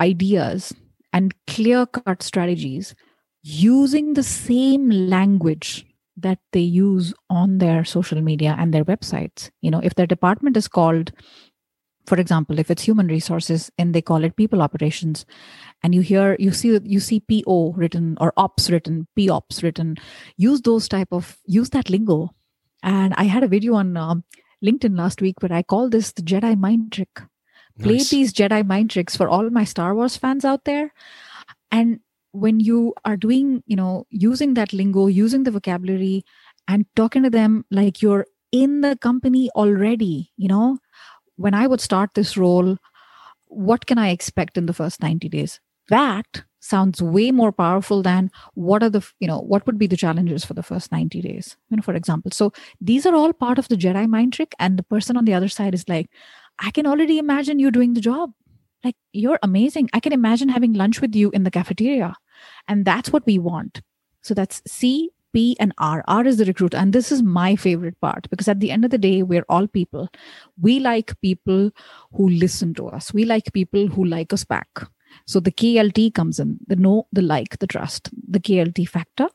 ideas 0.00 0.74
and 1.12 1.34
clear 1.46 1.86
cut 1.86 2.22
strategies 2.22 2.94
using 3.42 4.14
the 4.14 4.22
same 4.22 4.90
language 4.90 5.86
that 6.16 6.38
they 6.52 6.60
use 6.60 7.14
on 7.30 7.58
their 7.58 7.84
social 7.84 8.20
media 8.20 8.56
and 8.58 8.74
their 8.74 8.84
websites, 8.84 9.50
you 9.60 9.70
know, 9.70 9.80
if 9.80 9.94
their 9.94 10.06
department 10.06 10.56
is 10.56 10.66
called 10.66 11.12
for 12.08 12.18
example 12.18 12.58
if 12.58 12.70
it's 12.70 12.82
human 12.82 13.08
resources 13.08 13.70
and 13.78 13.94
they 13.94 14.00
call 14.00 14.24
it 14.24 14.36
people 14.36 14.62
operations 14.62 15.26
and 15.82 15.94
you 15.94 16.00
hear 16.00 16.36
you 16.38 16.50
see 16.50 16.80
you 16.84 17.00
see 17.00 17.20
po 17.20 17.72
written 17.76 18.16
or 18.20 18.32
ops 18.36 18.70
written 18.70 19.06
p 19.14 19.28
ops 19.28 19.62
written 19.62 19.96
use 20.36 20.62
those 20.62 20.88
type 20.88 21.08
of 21.12 21.36
use 21.44 21.70
that 21.70 21.90
lingo. 21.90 22.30
And 22.82 23.14
i 23.16 23.24
had 23.24 23.42
a 23.42 23.48
video 23.48 23.74
on 23.74 23.96
um, 23.96 24.24
linkedin 24.64 24.98
last 24.98 25.20
week 25.20 25.42
where 25.42 25.52
i 25.52 25.62
call 25.62 25.88
this 25.90 26.12
the 26.12 26.22
jedi 26.22 26.58
mind 26.58 26.92
trick. 26.92 27.22
Play 27.80 27.98
nice. 27.98 28.10
these 28.10 28.32
jedi 28.32 28.66
mind 28.66 28.90
tricks 28.90 29.16
for 29.16 29.28
all 29.28 29.50
my 29.50 29.64
star 29.64 29.94
wars 29.94 30.16
fans 30.16 30.44
out 30.44 30.64
there. 30.64 30.92
And 31.70 32.00
when 32.32 32.58
you 32.60 32.94
are 33.04 33.16
doing 33.16 33.62
you 33.66 33.76
know 33.76 34.06
using 34.10 34.54
that 34.54 34.72
lingo 34.72 35.06
using 35.06 35.44
the 35.44 35.50
vocabulary 35.50 36.24
and 36.66 36.86
talking 36.96 37.22
to 37.22 37.30
them 37.30 37.64
like 37.70 38.02
you're 38.02 38.26
in 38.52 38.80
the 38.80 38.96
company 38.96 39.50
already 39.54 40.30
you 40.36 40.48
know 40.48 40.78
when 41.38 41.54
I 41.54 41.66
would 41.66 41.80
start 41.80 42.10
this 42.14 42.36
role, 42.36 42.76
what 43.46 43.86
can 43.86 43.96
I 43.96 44.10
expect 44.10 44.58
in 44.58 44.66
the 44.66 44.74
first 44.74 45.00
90 45.00 45.28
days? 45.28 45.60
That 45.88 46.42
sounds 46.60 47.00
way 47.00 47.30
more 47.30 47.52
powerful 47.52 48.02
than 48.02 48.30
what 48.54 48.82
are 48.82 48.90
the, 48.90 49.06
you 49.20 49.28
know, 49.28 49.38
what 49.38 49.64
would 49.64 49.78
be 49.78 49.86
the 49.86 49.96
challenges 49.96 50.44
for 50.44 50.54
the 50.54 50.62
first 50.62 50.92
90 50.92 51.22
days, 51.22 51.56
you 51.70 51.76
know, 51.76 51.82
for 51.82 51.94
example. 51.94 52.30
So 52.32 52.52
these 52.80 53.06
are 53.06 53.14
all 53.14 53.32
part 53.32 53.58
of 53.58 53.68
the 53.68 53.76
Jedi 53.76 54.08
mind 54.08 54.32
trick. 54.34 54.54
And 54.58 54.78
the 54.78 54.82
person 54.82 55.16
on 55.16 55.24
the 55.24 55.34
other 55.34 55.48
side 55.48 55.74
is 55.74 55.88
like, 55.88 56.10
I 56.58 56.70
can 56.72 56.86
already 56.86 57.18
imagine 57.18 57.58
you 57.58 57.70
doing 57.70 57.94
the 57.94 58.00
job. 58.00 58.32
Like, 58.84 58.96
you're 59.12 59.38
amazing. 59.42 59.88
I 59.92 60.00
can 60.00 60.12
imagine 60.12 60.48
having 60.48 60.72
lunch 60.72 61.00
with 61.00 61.14
you 61.14 61.30
in 61.30 61.44
the 61.44 61.50
cafeteria. 61.50 62.14
And 62.66 62.84
that's 62.84 63.12
what 63.12 63.24
we 63.24 63.38
want. 63.38 63.80
So 64.22 64.34
that's 64.34 64.60
C 64.66 65.10
And 65.60 65.72
R. 65.78 66.04
R 66.06 66.26
is 66.26 66.38
the 66.38 66.44
recruiter. 66.44 66.76
And 66.76 66.92
this 66.92 67.10
is 67.12 67.22
my 67.22 67.56
favorite 67.56 68.00
part 68.00 68.28
because 68.30 68.48
at 68.48 68.60
the 68.60 68.70
end 68.70 68.84
of 68.84 68.90
the 68.90 68.98
day, 68.98 69.22
we're 69.22 69.44
all 69.48 69.66
people. 69.66 70.08
We 70.60 70.80
like 70.80 71.20
people 71.20 71.70
who 72.12 72.28
listen 72.28 72.74
to 72.74 72.88
us, 72.88 73.12
we 73.12 73.24
like 73.24 73.52
people 73.52 73.88
who 73.88 74.04
like 74.04 74.32
us 74.32 74.44
back. 74.44 74.68
So 75.26 75.40
the 75.40 75.52
KLT 75.52 76.14
comes 76.14 76.38
in 76.38 76.58
the 76.66 76.76
know, 76.76 77.06
the 77.12 77.22
like, 77.22 77.58
the 77.58 77.66
trust, 77.66 78.10
the 78.28 78.40
KLT 78.40 78.88
factor. 78.88 79.28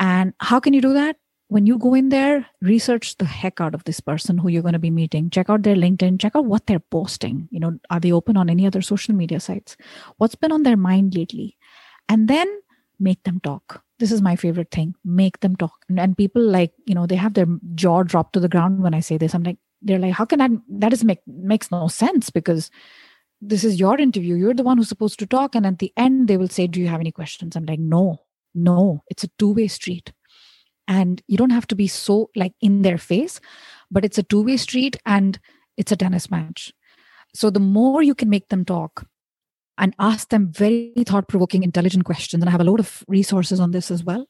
And 0.00 0.34
how 0.40 0.60
can 0.60 0.74
you 0.74 0.80
do 0.80 0.92
that? 0.92 1.16
When 1.48 1.66
you 1.66 1.78
go 1.78 1.94
in 1.94 2.08
there, 2.08 2.46
research 2.62 3.16
the 3.18 3.26
heck 3.26 3.60
out 3.60 3.74
of 3.74 3.84
this 3.84 4.00
person 4.00 4.38
who 4.38 4.48
you're 4.48 4.62
going 4.62 4.72
to 4.72 4.78
be 4.78 4.90
meeting. 4.90 5.30
Check 5.30 5.50
out 5.50 5.62
their 5.62 5.76
LinkedIn, 5.76 6.20
check 6.20 6.34
out 6.34 6.46
what 6.46 6.66
they're 6.66 6.80
posting. 6.80 7.48
You 7.50 7.60
know, 7.60 7.78
are 7.90 8.00
they 8.00 8.12
open 8.12 8.36
on 8.36 8.50
any 8.50 8.66
other 8.66 8.82
social 8.82 9.14
media 9.14 9.40
sites? 9.40 9.76
What's 10.16 10.34
been 10.34 10.52
on 10.52 10.62
their 10.62 10.76
mind 10.76 11.14
lately? 11.14 11.56
And 12.08 12.28
then 12.28 12.48
make 12.98 13.22
them 13.24 13.40
talk 13.40 13.83
this 14.04 14.12
is 14.12 14.20
my 14.20 14.36
favorite 14.36 14.70
thing. 14.70 14.94
Make 15.02 15.40
them 15.40 15.56
talk. 15.56 15.86
And 15.96 16.14
people 16.14 16.42
like 16.42 16.72
you 16.84 16.94
know 16.94 17.06
they 17.06 17.16
have 17.16 17.32
their 17.32 17.46
jaw 17.74 18.02
dropped 18.02 18.34
to 18.34 18.40
the 18.40 18.50
ground 18.50 18.82
when 18.82 18.92
i 18.92 19.00
say 19.00 19.16
this. 19.16 19.34
I'm 19.34 19.42
like 19.42 19.56
they're 19.80 19.98
like 19.98 20.12
how 20.12 20.26
can 20.26 20.40
that 20.40 20.50
that 20.82 20.92
is 20.92 21.04
make 21.04 21.20
makes 21.26 21.70
no 21.70 21.88
sense 21.88 22.28
because 22.28 22.70
this 23.40 23.64
is 23.64 23.80
your 23.80 23.98
interview. 23.98 24.34
You're 24.34 24.52
the 24.52 24.62
one 24.62 24.76
who's 24.76 24.90
supposed 24.90 25.18
to 25.20 25.26
talk. 25.26 25.54
And 25.54 25.64
at 25.64 25.78
the 25.78 25.90
end 25.96 26.28
they 26.28 26.36
will 26.36 26.48
say 26.48 26.66
do 26.66 26.82
you 26.82 26.88
have 26.88 27.00
any 27.00 27.12
questions? 27.12 27.56
I'm 27.56 27.64
like 27.64 27.78
no 27.78 28.18
no 28.54 29.02
it's 29.08 29.24
a 29.24 29.30
two-way 29.38 29.68
street. 29.68 30.12
And 30.86 31.22
you 31.26 31.38
don't 31.38 31.56
have 31.58 31.66
to 31.68 31.74
be 31.74 31.86
so 31.86 32.28
like 32.36 32.52
in 32.60 32.82
their 32.82 32.98
face 32.98 33.40
but 33.90 34.04
it's 34.04 34.18
a 34.18 34.22
two-way 34.22 34.58
street 34.58 34.98
and 35.06 35.38
it's 35.78 35.92
a 35.92 35.96
tennis 35.96 36.30
match. 36.30 36.74
So 37.34 37.48
the 37.48 37.66
more 37.78 38.02
you 38.02 38.14
can 38.14 38.28
make 38.28 38.50
them 38.50 38.66
talk 38.66 39.06
and 39.78 39.94
ask 39.98 40.28
them 40.28 40.50
very 40.52 40.92
thought 41.06 41.28
provoking, 41.28 41.62
intelligent 41.62 42.04
questions. 42.04 42.42
And 42.42 42.48
I 42.48 42.52
have 42.52 42.60
a 42.60 42.64
lot 42.64 42.80
of 42.80 43.04
resources 43.08 43.60
on 43.60 43.72
this 43.72 43.90
as 43.90 44.04
well. 44.04 44.26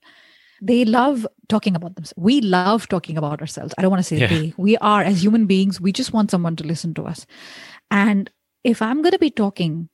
They 0.62 0.84
love 0.84 1.26
talking 1.48 1.76
about 1.76 1.96
themselves. 1.96 2.14
We 2.16 2.40
love 2.40 2.88
talking 2.88 3.18
about 3.18 3.40
ourselves. 3.40 3.74
I 3.76 3.82
don't 3.82 3.90
want 3.90 4.00
to 4.00 4.08
say 4.08 4.18
yeah. 4.18 4.26
they. 4.28 4.54
We 4.56 4.76
are, 4.78 5.02
as 5.02 5.22
human 5.22 5.46
beings, 5.46 5.80
we 5.80 5.92
just 5.92 6.12
want 6.12 6.30
someone 6.30 6.56
to 6.56 6.64
listen 6.64 6.94
to 6.94 7.04
us. 7.04 7.26
And 7.90 8.30
if 8.62 8.80
I'm 8.80 9.02
going 9.02 9.12
to 9.12 9.18
be 9.18 9.30
talking 9.30 9.88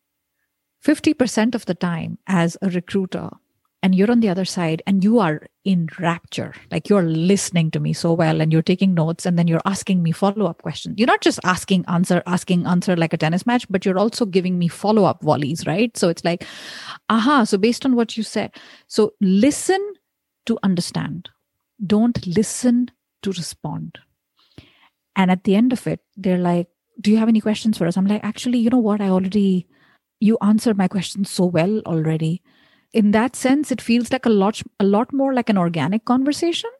50% 0.84 1.54
of 1.54 1.66
the 1.66 1.74
time 1.74 2.18
as 2.26 2.56
a 2.62 2.70
recruiter 2.70 3.30
and 3.82 3.94
you're 3.94 4.10
on 4.10 4.20
the 4.20 4.28
other 4.28 4.44
side 4.44 4.82
and 4.86 5.02
you 5.02 5.18
are 5.18 5.46
in 5.64 5.88
rapture. 5.98 6.54
Like 6.70 6.88
you're 6.88 7.02
listening 7.02 7.70
to 7.70 7.80
me 7.80 7.92
so 7.92 8.12
well 8.12 8.40
and 8.40 8.52
you're 8.52 8.62
taking 8.62 8.94
notes 8.94 9.24
and 9.24 9.38
then 9.38 9.48
you're 9.48 9.62
asking 9.64 10.02
me 10.02 10.12
follow-up 10.12 10.62
questions. 10.62 10.96
You're 10.98 11.06
not 11.06 11.22
just 11.22 11.40
asking 11.44 11.84
answer 11.88 12.22
asking 12.26 12.66
answer 12.66 12.96
like 12.96 13.12
a 13.12 13.16
tennis 13.16 13.46
match 13.46 13.66
but 13.70 13.84
you're 13.84 13.98
also 13.98 14.26
giving 14.26 14.58
me 14.58 14.68
follow-up 14.68 15.22
volleys 15.22 15.66
right? 15.66 15.96
So 15.96 16.08
it's 16.08 16.24
like 16.24 16.44
aha 17.08 17.44
so 17.44 17.56
based 17.56 17.86
on 17.86 17.96
what 17.96 18.16
you 18.16 18.22
said 18.22 18.52
so 18.86 19.14
listen 19.20 19.94
to 20.46 20.58
understand. 20.62 21.30
Don't 21.84 22.26
listen 22.26 22.90
to 23.22 23.30
respond. 23.30 23.98
And 25.16 25.30
at 25.30 25.44
the 25.44 25.54
end 25.54 25.72
of 25.72 25.86
it 25.86 26.00
they're 26.16 26.38
like 26.38 26.68
do 27.00 27.10
you 27.10 27.16
have 27.16 27.28
any 27.28 27.40
questions 27.40 27.78
for 27.78 27.86
us? 27.86 27.96
I'm 27.96 28.06
like 28.06 28.24
actually 28.24 28.58
you 28.58 28.68
know 28.68 28.78
what? 28.78 29.00
I 29.00 29.08
already 29.08 29.66
you 30.20 30.36
answered 30.42 30.76
my 30.76 30.88
questions 30.88 31.30
so 31.30 31.46
well 31.46 31.80
already 31.86 32.42
in 32.92 33.10
that 33.12 33.36
sense 33.36 33.70
it 33.70 33.80
feels 33.80 34.12
like 34.12 34.26
a 34.26 34.30
lot 34.30 34.60
a 34.78 34.84
lot 34.84 35.12
more 35.12 35.32
like 35.32 35.48
an 35.48 35.58
organic 35.58 36.04
conversation 36.04 36.70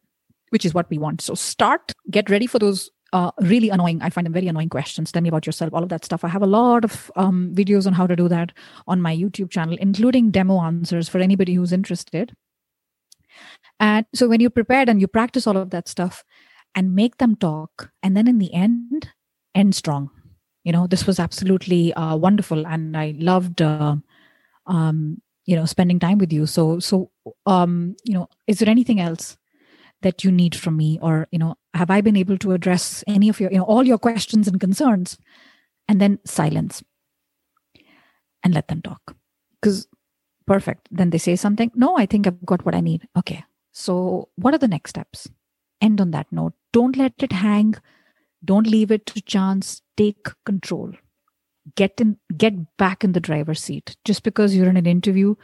which 0.50 0.64
is 0.64 0.74
what 0.74 0.90
we 0.90 0.98
want. 0.98 1.20
So 1.20 1.34
start 1.34 1.92
get 2.10 2.28
ready 2.28 2.46
for 2.46 2.58
those 2.58 2.90
uh, 3.12 3.32
really 3.40 3.70
annoying 3.70 4.00
i 4.02 4.10
find 4.10 4.24
them 4.24 4.32
very 4.32 4.46
annoying 4.46 4.68
questions. 4.68 5.10
Tell 5.10 5.22
me 5.22 5.28
about 5.28 5.46
yourself 5.46 5.72
all 5.72 5.82
of 5.82 5.88
that 5.88 6.04
stuff. 6.04 6.22
I 6.22 6.28
have 6.28 6.42
a 6.42 6.46
lot 6.46 6.84
of 6.84 7.10
um, 7.16 7.52
videos 7.54 7.86
on 7.86 7.92
how 7.92 8.06
to 8.06 8.14
do 8.14 8.28
that 8.28 8.52
on 8.86 9.00
my 9.00 9.16
youtube 9.16 9.50
channel 9.50 9.76
including 9.80 10.30
demo 10.30 10.60
answers 10.60 11.08
for 11.08 11.18
anybody 11.18 11.54
who's 11.54 11.72
interested. 11.72 12.36
And 13.80 14.06
so 14.14 14.28
when 14.28 14.40
you're 14.40 14.50
prepared 14.50 14.88
and 14.88 15.00
you 15.00 15.08
practice 15.08 15.46
all 15.46 15.56
of 15.56 15.70
that 15.70 15.88
stuff 15.88 16.22
and 16.74 16.94
make 16.94 17.16
them 17.16 17.34
talk 17.34 17.90
and 18.02 18.16
then 18.16 18.28
in 18.28 18.38
the 18.38 18.52
end 18.54 19.10
end 19.54 19.74
strong. 19.74 20.10
You 20.62 20.72
know 20.72 20.86
this 20.86 21.06
was 21.06 21.18
absolutely 21.18 21.92
uh, 21.94 22.16
wonderful 22.16 22.66
and 22.66 22.96
i 22.96 23.14
loved 23.18 23.62
uh, 23.62 23.96
um, 24.66 25.20
you 25.46 25.57
know 25.57 25.64
spending 25.64 25.98
time 25.98 26.18
with 26.18 26.33
you. 26.33 26.46
So 26.46 26.79
so 26.79 27.11
um 27.46 27.96
you 28.05 28.14
know 28.14 28.29
is 28.46 28.59
there 28.59 28.68
anything 28.68 29.00
else 29.00 29.37
that 30.03 30.24
you 30.24 30.31
need 30.31 30.55
from 30.55 30.76
me? 30.76 30.98
Or 31.03 31.29
you 31.31 31.38
know 31.38 31.57
have 31.74 31.90
i 31.90 32.00
been 32.00 32.16
able 32.16 32.38
to 32.38 32.53
address 32.53 33.05
any 33.07 33.29
of 33.29 33.40
your 33.40 33.50
you 33.50 33.59
know 33.59 33.64
all 33.64 33.85
your 33.85 33.98
questions 33.98 34.48
and 34.48 34.61
concerns? 34.61 35.18
And 35.88 36.00
then 36.00 36.18
silence. 36.24 36.83
And 38.44 38.55
let 38.55 38.68
them 38.68 38.81
talk. 38.81 39.16
Because 39.61 39.87
perfect. 40.46 40.88
Then 40.90 41.11
they 41.11 41.18
say 41.18 41.37
something 41.37 41.70
no 41.74 41.96
i 41.96 42.07
think 42.07 42.26
i've 42.26 42.44
got 42.46 42.64
what 42.64 42.74
i 42.74 42.81
need. 42.81 43.09
Okay. 43.16 43.44
So 43.72 44.29
what 44.37 44.55
are 44.55 44.59
the 44.59 44.68
next 44.68 44.90
steps? 44.90 45.29
End 45.81 46.00
on 46.00 46.11
that 46.11 46.26
note. 46.31 46.55
Don't 46.72 46.96
let 46.96 47.14
it 47.22 47.33
hang. 47.33 47.74
Don't 48.44 48.66
leave 48.66 48.90
it 48.90 49.07
to 49.07 49.20
chance. 49.22 49.81
Take 49.96 50.29
control 50.44 50.92
get 51.76 52.00
in 52.00 52.16
get 52.37 52.54
back 52.76 53.04
in 53.04 53.12
the 53.12 53.20
driver's 53.20 53.62
seat. 53.62 53.96
Just 54.04 54.22
because 54.22 54.54
you're 54.54 54.68
in 54.68 54.76
an 54.76 54.87
interview 54.87 55.35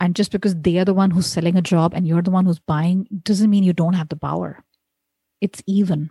and 0.00 0.14
just 0.14 0.32
because 0.32 0.54
they 0.54 0.78
are 0.78 0.84
the 0.84 0.94
one 0.94 1.10
who's 1.10 1.26
selling 1.26 1.56
a 1.56 1.62
job 1.62 1.94
and 1.94 2.06
you're 2.06 2.22
the 2.22 2.30
one 2.30 2.46
who's 2.46 2.58
buying 2.58 3.06
doesn't 3.22 3.50
mean 3.50 3.64
you 3.64 3.72
don't 3.72 3.94
have 3.94 4.08
the 4.08 4.16
power. 4.16 4.62
It's 5.40 5.62
even. 5.66 6.10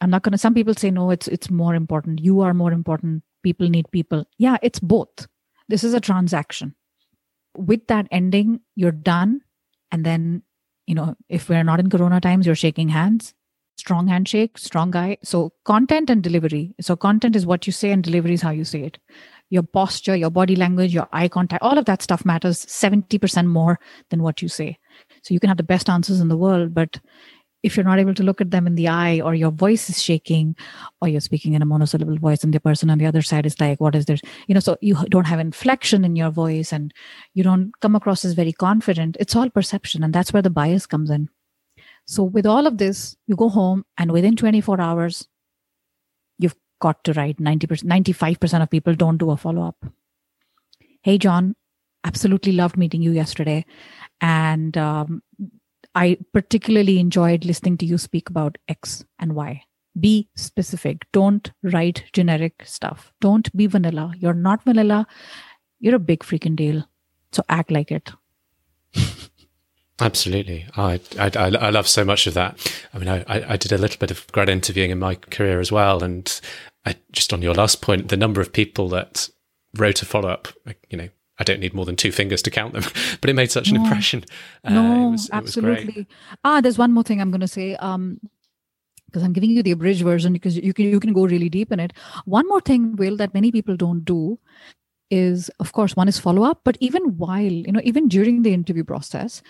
I'm 0.00 0.10
not 0.10 0.22
going 0.22 0.32
to 0.32 0.38
some 0.38 0.54
people 0.54 0.74
say 0.74 0.90
no 0.90 1.10
it's 1.10 1.28
it's 1.28 1.50
more 1.50 1.74
important. 1.74 2.20
You 2.20 2.40
are 2.40 2.54
more 2.54 2.72
important. 2.72 3.22
People 3.42 3.68
need 3.68 3.90
people. 3.90 4.24
Yeah 4.38 4.56
it's 4.62 4.80
both. 4.80 5.26
This 5.68 5.84
is 5.84 5.94
a 5.94 6.00
transaction. 6.00 6.74
With 7.56 7.86
that 7.88 8.08
ending 8.10 8.60
you're 8.74 8.92
done. 8.92 9.42
And 9.90 10.04
then 10.04 10.42
you 10.86 10.94
know 10.94 11.16
if 11.28 11.48
we're 11.48 11.64
not 11.64 11.80
in 11.80 11.90
corona 11.90 12.20
times 12.20 12.46
you're 12.46 12.54
shaking 12.54 12.88
hands 12.88 13.34
strong 13.82 14.06
handshake, 14.06 14.58
strong 14.58 14.92
guy. 14.92 15.16
So 15.24 15.52
content 15.64 16.08
and 16.08 16.22
delivery. 16.22 16.72
So 16.80 16.94
content 16.94 17.34
is 17.34 17.44
what 17.44 17.66
you 17.66 17.72
say 17.72 17.90
and 17.90 18.02
delivery 18.02 18.34
is 18.34 18.42
how 18.42 18.50
you 18.50 18.64
say 18.64 18.82
it. 18.84 18.98
Your 19.50 19.64
posture, 19.64 20.14
your 20.14 20.30
body 20.30 20.54
language, 20.54 20.94
your 20.94 21.08
eye 21.12 21.28
contact, 21.28 21.64
all 21.64 21.76
of 21.76 21.86
that 21.86 22.00
stuff 22.00 22.24
matters 22.24 22.64
70% 22.66 23.46
more 23.46 23.80
than 24.10 24.22
what 24.22 24.40
you 24.40 24.48
say. 24.48 24.78
So 25.24 25.34
you 25.34 25.40
can 25.40 25.48
have 25.48 25.56
the 25.56 25.72
best 25.74 25.90
answers 25.90 26.20
in 26.20 26.28
the 26.28 26.36
world, 26.36 26.72
but 26.74 27.00
if 27.64 27.76
you're 27.76 27.90
not 27.90 27.98
able 27.98 28.14
to 28.14 28.22
look 28.22 28.40
at 28.40 28.52
them 28.52 28.68
in 28.68 28.76
the 28.76 28.88
eye 28.88 29.20
or 29.20 29.34
your 29.34 29.50
voice 29.50 29.90
is 29.90 30.00
shaking 30.02 30.54
or 31.00 31.08
you're 31.08 31.20
speaking 31.20 31.54
in 31.54 31.62
a 31.62 31.66
monosyllable 31.66 32.18
voice 32.18 32.44
and 32.44 32.54
the 32.54 32.60
person 32.60 32.88
on 32.90 32.98
the 32.98 33.06
other 33.06 33.22
side 33.22 33.46
is 33.46 33.60
like 33.60 33.80
what 33.80 33.94
is 33.94 34.06
this 34.06 34.20
you 34.48 34.54
know 34.54 34.64
so 34.68 34.76
you 34.80 34.96
don't 35.10 35.28
have 35.28 35.38
inflection 35.38 36.04
in 36.04 36.16
your 36.16 36.30
voice 36.30 36.72
and 36.72 36.92
you 37.34 37.44
don't 37.44 37.70
come 37.80 37.94
across 37.94 38.24
as 38.24 38.32
very 38.32 38.52
confident 38.52 39.16
it's 39.20 39.36
all 39.36 39.48
perception 39.60 40.02
and 40.02 40.12
that's 40.12 40.32
where 40.32 40.42
the 40.42 40.50
bias 40.58 40.86
comes 40.86 41.08
in 41.08 41.28
so, 42.06 42.24
with 42.24 42.46
all 42.46 42.66
of 42.66 42.78
this, 42.78 43.16
you 43.26 43.36
go 43.36 43.48
home 43.48 43.84
and 43.96 44.12
within 44.12 44.36
24 44.36 44.80
hours, 44.80 45.28
you've 46.38 46.56
got 46.80 47.02
to 47.04 47.12
write 47.12 47.38
90%, 47.38 47.84
95% 47.84 48.62
of 48.62 48.70
people 48.70 48.94
don't 48.94 49.18
do 49.18 49.30
a 49.30 49.36
follow 49.36 49.62
up. 49.62 49.84
Hey, 51.02 51.18
John, 51.18 51.54
absolutely 52.04 52.52
loved 52.52 52.76
meeting 52.76 53.02
you 53.02 53.12
yesterday. 53.12 53.64
And 54.20 54.76
um, 54.76 55.22
I 55.94 56.18
particularly 56.32 56.98
enjoyed 56.98 57.44
listening 57.44 57.76
to 57.78 57.86
you 57.86 57.98
speak 57.98 58.28
about 58.30 58.58
X 58.68 59.04
and 59.18 59.34
Y. 59.34 59.62
Be 59.98 60.28
specific. 60.36 61.06
Don't 61.12 61.52
write 61.62 62.04
generic 62.12 62.62
stuff. 62.64 63.12
Don't 63.20 63.54
be 63.54 63.66
vanilla. 63.66 64.14
You're 64.18 64.32
not 64.32 64.64
vanilla. 64.64 65.06
You're 65.80 65.96
a 65.96 66.00
big 66.00 66.20
freaking 66.20 66.56
deal. 66.56 66.84
So 67.32 67.42
act 67.48 67.70
like 67.70 67.90
it. 67.90 68.12
Absolutely. 70.00 70.66
I, 70.76 71.00
I, 71.18 71.30
I 71.36 71.70
love 71.70 71.86
so 71.86 72.04
much 72.04 72.26
of 72.26 72.34
that. 72.34 72.72
I 72.92 72.98
mean, 72.98 73.08
I, 73.08 73.24
I 73.28 73.56
did 73.56 73.72
a 73.72 73.78
little 73.78 73.98
bit 73.98 74.10
of 74.10 74.26
grad 74.32 74.48
interviewing 74.48 74.90
in 74.90 74.98
my 74.98 75.14
career 75.14 75.60
as 75.60 75.70
well. 75.70 76.02
And 76.02 76.40
I, 76.84 76.96
just 77.12 77.32
on 77.32 77.42
your 77.42 77.54
last 77.54 77.82
point, 77.82 78.08
the 78.08 78.16
number 78.16 78.40
of 78.40 78.52
people 78.52 78.88
that 78.88 79.28
wrote 79.76 80.02
a 80.02 80.06
follow 80.06 80.28
up, 80.28 80.48
you 80.88 80.96
know, 80.96 81.08
I 81.38 81.44
don't 81.44 81.60
need 81.60 81.74
more 81.74 81.84
than 81.84 81.96
two 81.96 82.12
fingers 82.12 82.42
to 82.42 82.50
count 82.50 82.72
them, 82.72 82.84
but 83.20 83.30
it 83.30 83.34
made 83.34 83.50
such 83.50 83.70
an 83.70 83.76
impression. 83.76 84.24
Uh, 84.64 84.72
no, 84.72 85.08
it 85.08 85.10
was, 85.12 85.24
it 85.26 85.34
absolutely. 85.34 86.06
ah, 86.44 86.60
there's 86.60 86.78
one 86.78 86.92
more 86.92 87.04
thing 87.04 87.20
I'm 87.20 87.30
going 87.30 87.40
to 87.40 87.48
say. 87.48 87.76
Um, 87.76 88.20
because 89.06 89.24
I'm 89.24 89.34
giving 89.34 89.50
you 89.50 89.62
the 89.62 89.72
abridged 89.72 90.02
version 90.02 90.32
because 90.32 90.56
you 90.56 90.72
can 90.72 90.86
you 90.86 90.98
can 90.98 91.12
go 91.12 91.26
really 91.26 91.50
deep 91.50 91.70
in 91.70 91.78
it. 91.78 91.92
One 92.24 92.48
more 92.48 92.62
thing, 92.62 92.96
Will, 92.96 93.14
that 93.18 93.34
many 93.34 93.52
people 93.52 93.76
don't 93.76 94.06
do 94.06 94.38
is, 95.10 95.50
of 95.60 95.72
course, 95.72 95.94
one 95.94 96.08
is 96.08 96.18
follow 96.18 96.44
up, 96.44 96.62
but 96.64 96.78
even 96.80 97.18
while 97.18 97.42
you 97.42 97.72
know, 97.72 97.82
even 97.84 98.08
during 98.08 98.40
the 98.40 98.54
interview 98.54 98.84
process, 98.84 99.42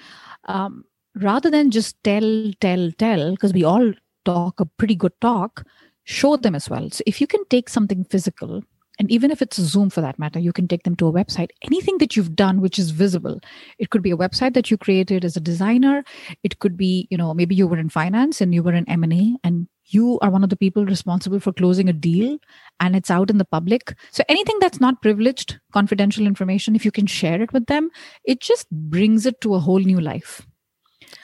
um, 0.44 0.84
rather 1.14 1.50
than 1.50 1.70
just 1.70 2.02
tell, 2.04 2.52
tell, 2.60 2.90
tell, 2.98 3.30
because 3.32 3.52
we 3.52 3.64
all 3.64 3.92
talk 4.24 4.60
a 4.60 4.66
pretty 4.66 4.94
good 4.94 5.12
talk, 5.20 5.64
show 6.04 6.36
them 6.36 6.54
as 6.54 6.68
well. 6.68 6.90
So 6.90 7.02
if 7.06 7.20
you 7.20 7.26
can 7.26 7.44
take 7.46 7.68
something 7.68 8.04
physical, 8.04 8.62
and 8.98 9.10
even 9.10 9.30
if 9.30 9.40
it's 9.40 9.58
a 9.58 9.64
Zoom 9.64 9.90
for 9.90 10.00
that 10.00 10.18
matter, 10.18 10.38
you 10.38 10.52
can 10.52 10.68
take 10.68 10.82
them 10.84 10.94
to 10.96 11.08
a 11.08 11.12
website. 11.12 11.48
Anything 11.62 11.98
that 11.98 12.16
you've 12.16 12.36
done 12.36 12.60
which 12.60 12.78
is 12.78 12.90
visible. 12.90 13.40
It 13.78 13.90
could 13.90 14.02
be 14.02 14.10
a 14.10 14.16
website 14.16 14.54
that 14.54 14.70
you 14.70 14.76
created 14.76 15.24
as 15.24 15.36
a 15.36 15.40
designer. 15.40 16.04
It 16.42 16.58
could 16.58 16.76
be, 16.76 17.08
you 17.10 17.16
know, 17.16 17.32
maybe 17.32 17.54
you 17.54 17.66
were 17.66 17.78
in 17.78 17.88
finance 17.88 18.40
and 18.40 18.54
you 18.54 18.62
were 18.62 18.74
in 18.74 18.88
M&A 18.88 19.36
and 19.42 19.66
you 19.92 20.18
are 20.20 20.30
one 20.30 20.44
of 20.44 20.50
the 20.50 20.56
people 20.56 20.84
responsible 20.84 21.40
for 21.40 21.52
closing 21.52 21.88
a 21.88 21.92
deal 21.92 22.38
and 22.80 22.96
it's 22.96 23.10
out 23.10 23.30
in 23.30 23.38
the 23.38 23.44
public. 23.44 23.94
So 24.10 24.24
anything 24.28 24.58
that's 24.60 24.80
not 24.80 25.02
privileged, 25.02 25.60
confidential 25.72 26.26
information, 26.26 26.76
if 26.76 26.84
you 26.84 26.90
can 26.90 27.06
share 27.06 27.40
it 27.40 27.52
with 27.52 27.66
them, 27.66 27.90
it 28.24 28.40
just 28.40 28.70
brings 28.70 29.26
it 29.26 29.40
to 29.42 29.54
a 29.54 29.60
whole 29.60 29.80
new 29.80 30.00
life. 30.00 30.46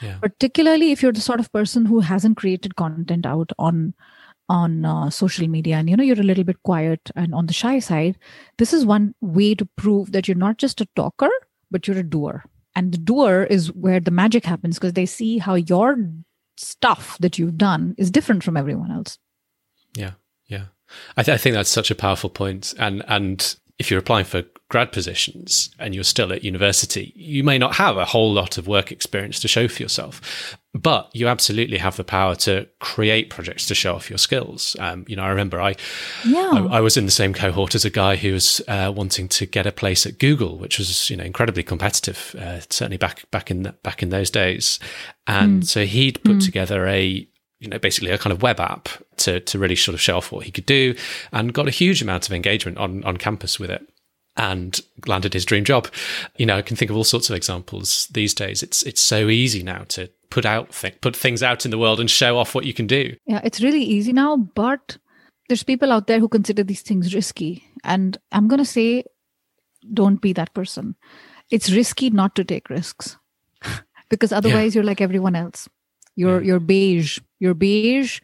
Yeah. 0.00 0.18
Particularly 0.18 0.92
if 0.92 1.02
you're 1.02 1.12
the 1.12 1.20
sort 1.20 1.40
of 1.40 1.52
person 1.52 1.86
who 1.86 2.00
hasn't 2.00 2.36
created 2.36 2.76
content 2.76 3.26
out 3.26 3.50
on 3.58 3.94
on 4.50 4.84
uh, 4.84 5.10
social 5.10 5.46
media 5.46 5.76
and 5.76 5.90
you 5.90 5.96
know 5.96 6.02
you're 6.02 6.18
a 6.18 6.22
little 6.22 6.44
bit 6.44 6.62
quiet 6.62 7.10
and 7.14 7.34
on 7.34 7.44
the 7.44 7.52
shy 7.52 7.78
side 7.78 8.16
this 8.56 8.72
is 8.72 8.86
one 8.86 9.14
way 9.20 9.54
to 9.54 9.68
prove 9.76 10.12
that 10.12 10.26
you're 10.26 10.36
not 10.38 10.56
just 10.56 10.80
a 10.80 10.88
talker 10.96 11.28
but 11.70 11.86
you're 11.86 11.98
a 11.98 12.02
doer 12.02 12.42
and 12.74 12.92
the 12.92 12.98
doer 12.98 13.46
is 13.50 13.72
where 13.72 14.00
the 14.00 14.10
magic 14.10 14.44
happens 14.44 14.76
because 14.78 14.94
they 14.94 15.04
see 15.04 15.36
how 15.36 15.54
your 15.54 15.98
stuff 16.58 17.16
that 17.18 17.38
you've 17.38 17.56
done 17.56 17.94
is 17.98 18.10
different 18.10 18.44
from 18.44 18.56
everyone 18.56 18.90
else. 18.90 19.18
Yeah, 19.94 20.12
yeah. 20.46 20.64
I, 21.16 21.22
th- 21.22 21.34
I 21.34 21.38
think 21.38 21.54
that's 21.54 21.70
such 21.70 21.90
a 21.90 21.94
powerful 21.94 22.30
point. 22.30 22.74
And 22.78 23.04
and 23.08 23.56
if 23.78 23.90
you're 23.90 24.00
applying 24.00 24.24
for 24.24 24.42
grad 24.68 24.92
positions 24.92 25.70
and 25.78 25.94
you're 25.94 26.04
still 26.04 26.32
at 26.32 26.44
university, 26.44 27.12
you 27.16 27.42
may 27.42 27.56
not 27.56 27.76
have 27.76 27.96
a 27.96 28.04
whole 28.04 28.32
lot 28.32 28.58
of 28.58 28.66
work 28.66 28.92
experience 28.92 29.40
to 29.40 29.48
show 29.48 29.66
for 29.66 29.82
yourself, 29.82 30.56
but 30.74 31.10
you 31.14 31.26
absolutely 31.26 31.78
have 31.78 31.96
the 31.96 32.04
power 32.04 32.34
to 32.34 32.68
create 32.80 33.30
projects 33.30 33.66
to 33.66 33.74
show 33.74 33.94
off 33.94 34.10
your 34.10 34.18
skills. 34.18 34.76
Um, 34.78 35.06
you 35.08 35.16
know, 35.16 35.22
I 35.22 35.28
remember 35.28 35.60
I, 35.60 35.74
yeah. 36.24 36.50
I, 36.52 36.76
I, 36.76 36.80
was 36.80 36.98
in 36.98 37.06
the 37.06 37.10
same 37.10 37.32
cohort 37.32 37.74
as 37.74 37.86
a 37.86 37.90
guy 37.90 38.16
who 38.16 38.34
was 38.34 38.60
uh, 38.68 38.92
wanting 38.94 39.28
to 39.28 39.46
get 39.46 39.66
a 39.66 39.72
place 39.72 40.04
at 40.04 40.18
Google, 40.18 40.58
which 40.58 40.78
was 40.78 41.08
you 41.08 41.16
know 41.16 41.24
incredibly 41.24 41.62
competitive, 41.62 42.36
uh, 42.38 42.60
certainly 42.68 42.98
back 42.98 43.28
back 43.30 43.50
in 43.50 43.74
back 43.82 44.02
in 44.02 44.10
those 44.10 44.30
days, 44.30 44.78
and 45.26 45.62
mm. 45.62 45.66
so 45.66 45.86
he'd 45.86 46.22
put 46.24 46.36
mm. 46.36 46.44
together 46.44 46.86
a 46.86 47.26
you 47.60 47.68
know, 47.68 47.78
basically 47.78 48.10
a 48.10 48.18
kind 48.18 48.32
of 48.32 48.42
web 48.42 48.60
app 48.60 48.88
to 49.16 49.40
to 49.40 49.58
really 49.58 49.74
sort 49.74 49.94
of 49.94 50.00
show 50.00 50.18
off 50.18 50.30
what 50.30 50.44
he 50.44 50.52
could 50.52 50.66
do, 50.66 50.94
and 51.32 51.52
got 51.52 51.66
a 51.66 51.72
huge 51.72 52.02
amount 52.02 52.26
of 52.26 52.32
engagement 52.32 52.78
on 52.78 53.02
on 53.04 53.16
campus 53.16 53.58
with 53.58 53.70
it, 53.70 53.86
and 54.38 54.80
landed 55.06 55.34
his 55.34 55.44
dream 55.44 55.64
job. 55.64 55.88
You 56.36 56.46
know, 56.46 56.56
I 56.56 56.62
can 56.62 56.76
think 56.76 56.90
of 56.90 56.96
all 56.96 57.04
sorts 57.04 57.28
of 57.28 57.36
examples 57.36 58.06
these 58.12 58.32
days. 58.32 58.62
It's 58.62 58.82
it's 58.84 59.00
so 59.00 59.28
easy 59.28 59.62
now 59.62 59.84
to 59.88 60.08
put 60.30 60.46
out 60.46 60.70
th- 60.70 61.00
put 61.00 61.16
things 61.16 61.42
out 61.42 61.64
in 61.64 61.70
the 61.70 61.78
world 61.78 62.00
and 62.00 62.10
show 62.10 62.38
off 62.38 62.54
what 62.54 62.64
you 62.64 62.72
can 62.72 62.86
do. 62.86 63.16
Yeah, 63.26 63.40
it's 63.44 63.60
really 63.60 63.82
easy 63.82 64.12
now, 64.12 64.36
but 64.36 64.96
there's 65.48 65.62
people 65.64 65.92
out 65.92 66.06
there 66.06 66.20
who 66.20 66.28
consider 66.28 66.62
these 66.62 66.82
things 66.82 67.14
risky, 67.14 67.64
and 67.84 68.16
I'm 68.32 68.48
gonna 68.48 68.64
say, 68.64 69.04
don't 69.92 70.20
be 70.20 70.32
that 70.34 70.54
person. 70.54 70.94
It's 71.50 71.70
risky 71.70 72.10
not 72.10 72.34
to 72.36 72.44
take 72.44 72.70
risks 72.70 73.16
because 74.08 74.32
otherwise 74.32 74.74
yeah. 74.74 74.80
you're 74.80 74.86
like 74.86 75.00
everyone 75.00 75.34
else. 75.34 75.68
You're 76.14 76.40
yeah. 76.40 76.46
you're 76.46 76.60
beige. 76.60 77.18
You're 77.40 77.54
beige. 77.54 78.20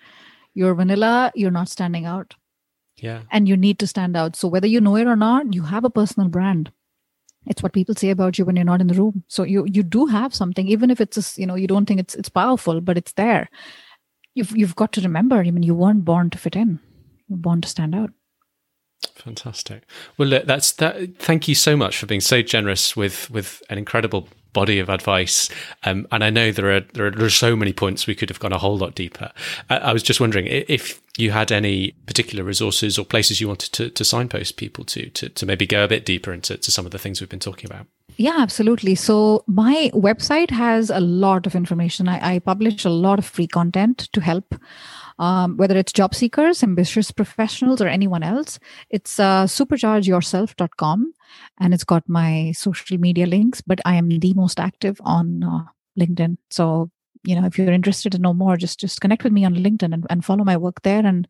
You're 0.55 0.75
vanilla. 0.75 1.33
You're 1.35 1.51
not 1.51 1.69
standing 1.69 2.07
out. 2.07 2.35
Yeah. 3.05 3.23
And 3.31 3.47
you 3.47 3.57
need 3.57 3.79
to 3.81 3.87
stand 3.87 4.17
out. 4.17 4.35
So 4.35 4.49
whether 4.49 4.67
you 4.67 4.81
know 4.81 4.97
it 4.97 5.07
or 5.07 5.17
not, 5.17 5.53
you 5.53 5.63
have 5.63 5.85
a 5.85 5.91
personal 5.91 6.31
brand. 6.31 6.73
It's 7.47 7.63
what 7.63 7.75
people 7.75 7.95
say 7.95 8.09
about 8.09 8.39
you 8.39 8.47
when 8.47 8.57
you're 8.57 8.65
not 8.65 8.81
in 8.81 8.87
the 8.87 8.95
room. 8.95 9.25
So 9.29 9.43
you 9.43 9.67
you 9.71 9.83
do 9.83 10.07
have 10.07 10.35
something, 10.35 10.67
even 10.67 10.91
if 10.91 11.01
it's 11.01 11.19
a, 11.19 11.41
you 11.41 11.47
know 11.47 11.55
you 11.55 11.67
don't 11.67 11.85
think 11.85 12.01
it's 12.01 12.15
it's 12.15 12.31
powerful, 12.31 12.81
but 12.81 12.97
it's 12.97 13.13
there. 13.13 13.51
You've 14.35 14.57
you've 14.57 14.77
got 14.77 14.93
to 14.93 15.03
remember. 15.03 15.37
I 15.37 15.51
mean, 15.51 15.63
you 15.63 15.75
weren't 15.75 16.07
born 16.07 16.31
to 16.31 16.39
fit 16.39 16.57
in. 16.57 16.81
You're 17.29 17.45
born 17.49 17.61
to 17.61 17.69
stand 17.69 17.95
out. 17.95 18.11
Fantastic. 19.17 19.83
Well, 20.19 20.29
look, 20.29 20.45
that's 20.45 20.73
that. 20.73 21.19
Thank 21.19 21.49
you 21.49 21.55
so 21.55 21.77
much 21.77 21.97
for 21.97 22.07
being 22.07 22.21
so 22.21 22.43
generous 22.43 22.97
with 22.97 23.31
with 23.31 23.63
an 23.71 23.79
incredible 23.79 24.29
body 24.55 24.79
of 24.79 24.89
advice. 24.89 25.51
Um, 25.83 26.07
and 26.11 26.25
I 26.25 26.31
know 26.31 26.51
there 26.51 26.75
are, 26.77 26.81
there 26.81 27.07
are, 27.07 27.11
there 27.11 27.27
are 27.27 27.31
so 27.31 27.57
many 27.57 27.73
points 27.73 28.07
we 28.07 28.15
could 28.15 28.31
have 28.31 28.39
gone 28.39 28.53
a 28.53 28.59
whole 28.59 28.79
lot 28.79 28.95
deeper. 28.95 29.33
I, 29.69 29.79
I 29.79 29.93
was 29.93 30.03
just 30.03 30.21
wondering 30.21 30.47
if 30.47 31.03
you 31.19 31.33
had 31.33 31.53
any 31.53 31.91
particular 32.07 32.45
resources 32.45 32.99
or 32.99 33.05
places 33.05 33.41
you 33.41 33.49
wanted 33.49 33.73
to, 33.73 33.91
to 33.91 34.05
signpost 34.05 34.57
people 34.57 34.85
to, 34.85 35.11
to, 35.11 35.29
to 35.29 35.45
maybe 35.45 35.67
go 35.67 35.85
a 35.85 35.89
bit 35.89 36.07
deeper 36.07 36.33
into 36.33 36.63
some 36.63 36.87
of 36.87 36.93
the 36.93 36.99
things 36.99 37.21
we've 37.21 37.29
been 37.29 37.41
talking 37.41 37.69
about. 37.69 37.87
Yeah, 38.17 38.37
absolutely. 38.39 38.95
So 38.95 39.43
my 39.49 39.91
website 39.93 40.51
has 40.51 40.89
a 40.89 41.01
lot 41.01 41.47
of 41.47 41.57
information. 41.57 42.09
I, 42.09 42.35
I 42.35 42.39
publish 42.39 42.85
a 42.85 42.91
lot 42.91 43.19
of 43.19 43.25
free 43.25 43.49
content 43.49 44.09
to 44.13 44.21
help 44.21 44.55
um, 45.19 45.57
whether 45.57 45.77
it's 45.77 45.93
job 45.93 46.15
seekers, 46.15 46.63
ambitious 46.63 47.11
professionals, 47.11 47.81
or 47.81 47.89
anyone 47.89 48.23
else. 48.23 48.59
It's 48.91 49.21
uh, 49.21 49.45
superchargeyourself.com 49.45 51.13
and 51.61 51.75
it's 51.75 51.85
got 51.85 52.09
my 52.09 52.53
social 52.53 52.99
media 52.99 53.27
links, 53.27 53.61
but 53.61 53.81
I 53.85 53.95
am 53.97 54.09
the 54.09 54.35
most 54.35 54.61
active 54.61 55.01
on 55.05 55.43
uh, 55.45 55.65
LinkedIn. 55.99 56.37
So, 56.51 56.91
you 57.25 57.39
know, 57.41 57.47
if 57.47 57.59
you're 57.59 57.73
interested 57.73 58.13
to 58.13 58.19
know 58.19 58.35
more, 58.35 58.57
just 58.57 58.79
just 58.81 59.01
connect 59.01 59.25
with 59.25 59.33
me 59.33 59.45
on 59.45 59.55
LinkedIn 59.55 59.95
and, 59.95 60.07
and 60.11 60.25
follow 60.25 60.45
my 60.45 60.57
work 60.57 60.83
there. 60.83 61.05
And 61.05 61.27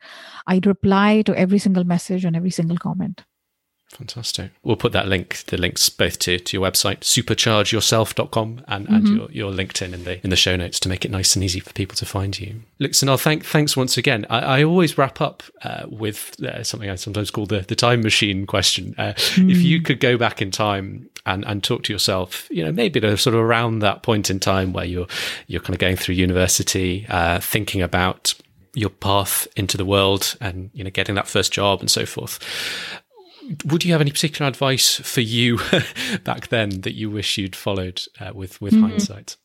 I'd 0.46 0.66
reply 0.66 1.22
to 1.22 1.36
every 1.36 1.58
single 1.58 1.84
message 1.84 2.24
and 2.24 2.34
every 2.34 2.50
single 2.50 2.78
comment. 2.78 3.24
Fantastic. 3.94 4.50
We'll 4.64 4.76
put 4.76 4.92
that 4.92 5.06
link, 5.06 5.44
the 5.46 5.56
links 5.56 5.88
both 5.88 6.18
to, 6.20 6.38
to 6.38 6.56
your 6.56 6.68
website, 6.68 7.00
superchargeyourself.com 7.00 8.64
and, 8.66 8.86
mm-hmm. 8.86 8.94
and 8.94 9.08
your, 9.08 9.30
your 9.30 9.52
LinkedIn 9.52 9.92
in 9.92 10.04
the 10.04 10.22
in 10.24 10.30
the 10.30 10.36
show 10.36 10.56
notes 10.56 10.80
to 10.80 10.88
make 10.88 11.04
it 11.04 11.10
nice 11.10 11.36
and 11.36 11.44
easy 11.44 11.60
for 11.60 11.72
people 11.72 11.96
to 11.96 12.06
find 12.06 12.38
you. 12.38 12.62
Look, 12.80 12.92
Sonal, 12.92 13.20
thank, 13.20 13.44
thanks 13.44 13.76
once 13.76 13.96
again. 13.96 14.26
I, 14.28 14.38
I 14.40 14.64
always 14.64 14.98
wrap 14.98 15.20
up 15.20 15.44
uh, 15.62 15.84
with 15.88 16.42
uh, 16.42 16.64
something 16.64 16.90
I 16.90 16.96
sometimes 16.96 17.30
call 17.30 17.46
the, 17.46 17.60
the 17.60 17.76
time 17.76 18.02
machine 18.02 18.46
question. 18.46 18.94
Uh, 18.98 19.12
mm. 19.12 19.50
If 19.50 19.62
you 19.62 19.80
could 19.80 20.00
go 20.00 20.18
back 20.18 20.42
in 20.42 20.50
time 20.50 21.08
and, 21.24 21.44
and 21.46 21.62
talk 21.62 21.84
to 21.84 21.92
yourself, 21.92 22.48
you 22.50 22.64
know, 22.64 22.72
maybe 22.72 23.00
to 23.00 23.16
sort 23.16 23.34
of 23.34 23.40
around 23.40 23.78
that 23.78 24.02
point 24.02 24.28
in 24.28 24.40
time 24.40 24.72
where 24.72 24.84
you're 24.84 25.06
you're 25.46 25.60
kind 25.60 25.74
of 25.74 25.78
going 25.78 25.96
through 25.96 26.16
university, 26.16 27.06
uh, 27.08 27.38
thinking 27.40 27.80
about 27.80 28.34
your 28.74 28.90
path 28.90 29.46
into 29.56 29.76
the 29.76 29.84
world 29.84 30.36
and 30.40 30.70
you 30.74 30.82
know 30.82 30.90
getting 30.90 31.14
that 31.14 31.28
first 31.28 31.52
job 31.52 31.80
and 31.80 31.90
so 31.90 32.04
forth 32.04 32.40
would 33.64 33.84
you 33.84 33.92
have 33.92 34.00
any 34.00 34.10
particular 34.10 34.48
advice 34.48 34.96
for 34.96 35.20
you 35.20 35.58
back 36.24 36.48
then 36.48 36.80
that 36.82 36.94
you 36.94 37.10
wish 37.10 37.38
you'd 37.38 37.56
followed 37.56 38.02
uh, 38.20 38.32
with 38.34 38.60
with 38.60 38.74
mm-hmm. 38.74 38.88
hindsight? 38.88 39.36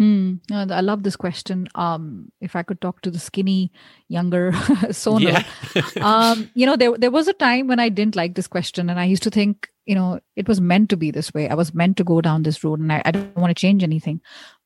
Mm, 0.00 0.40
I 0.50 0.82
love 0.82 1.04
this 1.04 1.16
question. 1.16 1.68
Um, 1.74 2.30
if 2.42 2.54
I 2.54 2.62
could 2.62 2.82
talk 2.82 3.00
to 3.00 3.10
the 3.10 3.18
skinny, 3.18 3.72
younger 4.08 4.52
yeah. 5.18 5.42
um, 6.02 6.50
you 6.54 6.66
know, 6.66 6.76
there 6.76 6.96
there 6.98 7.10
was 7.10 7.28
a 7.28 7.32
time 7.32 7.66
when 7.66 7.80
I 7.80 7.88
didn't 7.88 8.16
like 8.16 8.34
this 8.34 8.46
question, 8.46 8.90
and 8.90 9.00
I 9.00 9.04
used 9.04 9.22
to 9.22 9.30
think, 9.30 9.70
you 9.86 9.94
know, 9.94 10.20
it 10.34 10.48
was 10.48 10.60
meant 10.60 10.90
to 10.90 10.98
be 10.98 11.10
this 11.10 11.32
way. 11.32 11.48
I 11.48 11.54
was 11.54 11.72
meant 11.72 11.96
to 11.96 12.04
go 12.04 12.20
down 12.20 12.42
this 12.42 12.62
road, 12.62 12.80
and 12.80 12.92
I, 12.92 13.00
I 13.06 13.10
don't 13.10 13.36
want 13.36 13.56
to 13.56 13.60
change 13.60 13.82
anything. 13.82 14.20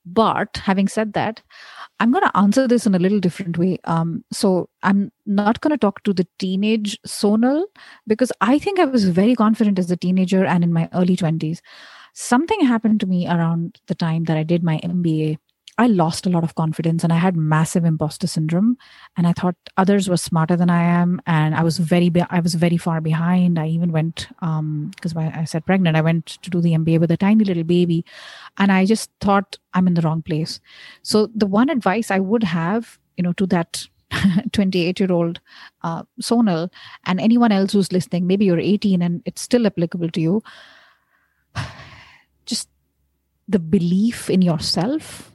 But 0.04 0.56
having 0.56 0.88
said 0.88 1.12
that, 1.12 1.42
I'm 2.00 2.10
going 2.10 2.24
to 2.24 2.36
answer 2.36 2.66
this 2.66 2.86
in 2.86 2.94
a 2.94 2.98
little 2.98 3.20
different 3.20 3.58
way. 3.58 3.78
Um, 3.84 4.24
so 4.32 4.70
I'm 4.82 5.12
not 5.26 5.60
going 5.60 5.72
to 5.72 5.78
talk 5.78 6.02
to 6.04 6.14
the 6.14 6.26
teenage 6.38 6.98
Sonal 7.06 7.64
because 8.06 8.32
I 8.40 8.58
think 8.58 8.80
I 8.80 8.86
was 8.86 9.08
very 9.08 9.34
confident 9.34 9.78
as 9.78 9.90
a 9.90 9.98
teenager 9.98 10.44
and 10.44 10.64
in 10.64 10.72
my 10.72 10.88
early 10.94 11.14
20s. 11.14 11.60
Something 12.14 12.60
happened 12.62 13.00
to 13.00 13.06
me 13.06 13.28
around 13.28 13.80
the 13.86 13.94
time 13.94 14.24
that 14.24 14.38
I 14.38 14.42
did 14.42 14.64
my 14.64 14.78
MBA 14.82 15.38
I 15.80 15.86
lost 15.86 16.26
a 16.26 16.28
lot 16.28 16.44
of 16.44 16.56
confidence 16.56 17.02
and 17.02 17.10
I 17.10 17.16
had 17.16 17.38
massive 17.38 17.86
imposter 17.86 18.26
syndrome. 18.26 18.76
And 19.16 19.26
I 19.26 19.32
thought 19.32 19.56
others 19.78 20.10
were 20.10 20.18
smarter 20.18 20.54
than 20.54 20.68
I 20.68 20.82
am. 20.82 21.22
And 21.26 21.54
I 21.54 21.62
was 21.62 21.78
very, 21.78 22.10
be- 22.10 22.26
I 22.28 22.40
was 22.40 22.54
very 22.54 22.76
far 22.76 23.00
behind. 23.00 23.58
I 23.58 23.66
even 23.68 23.90
went, 23.90 24.28
um, 24.40 24.90
because 24.94 25.16
I 25.16 25.44
said 25.44 25.64
pregnant, 25.64 25.96
I 25.96 26.02
went 26.02 26.26
to 26.42 26.50
do 26.50 26.60
the 26.60 26.74
MBA 26.74 27.00
with 27.00 27.10
a 27.10 27.16
tiny 27.16 27.46
little 27.46 27.64
baby. 27.64 28.04
And 28.58 28.70
I 28.70 28.84
just 28.84 29.10
thought 29.22 29.56
I'm 29.72 29.86
in 29.86 29.94
the 29.94 30.02
wrong 30.02 30.20
place. 30.20 30.60
So 31.00 31.30
the 31.34 31.46
one 31.46 31.70
advice 31.70 32.10
I 32.10 32.18
would 32.18 32.42
have, 32.42 32.98
you 33.16 33.22
know, 33.22 33.32
to 33.32 33.46
that 33.46 33.86
28 34.52 35.00
year 35.00 35.10
old 35.10 35.40
uh, 35.82 36.02
Sonal 36.20 36.70
and 37.06 37.18
anyone 37.18 37.52
else 37.52 37.72
who's 37.72 37.90
listening, 37.90 38.26
maybe 38.26 38.44
you're 38.44 38.60
18 38.60 39.00
and 39.00 39.22
it's 39.24 39.40
still 39.40 39.66
applicable 39.66 40.10
to 40.10 40.20
you. 40.20 40.42
Just 42.44 42.68
the 43.48 43.58
belief 43.58 44.28
in 44.28 44.42
yourself 44.42 45.30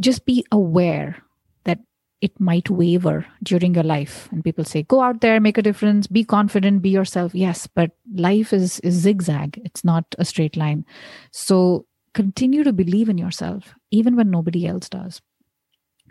just 0.00 0.24
be 0.26 0.44
aware 0.50 1.22
that 1.64 1.78
it 2.20 2.38
might 2.40 2.70
waver 2.70 3.26
during 3.42 3.74
your 3.74 3.84
life. 3.84 4.28
And 4.32 4.42
people 4.42 4.64
say 4.64 4.82
go 4.82 5.00
out 5.00 5.20
there 5.20 5.40
make 5.40 5.58
a 5.58 5.62
difference 5.62 6.06
be 6.06 6.24
confident 6.24 6.82
be 6.82 6.90
yourself. 6.90 7.34
Yes 7.34 7.66
but 7.66 7.92
life 8.14 8.52
is, 8.52 8.80
is 8.80 8.94
zigzag. 8.94 9.60
It's 9.64 9.84
not 9.84 10.04
a 10.18 10.24
straight 10.24 10.56
line. 10.56 10.84
So 11.30 11.86
continue 12.12 12.64
to 12.64 12.72
believe 12.72 13.08
in 13.08 13.18
yourself 13.18 13.74
even 13.90 14.16
when 14.16 14.30
nobody 14.30 14.66
else 14.66 14.88
does. 14.88 15.20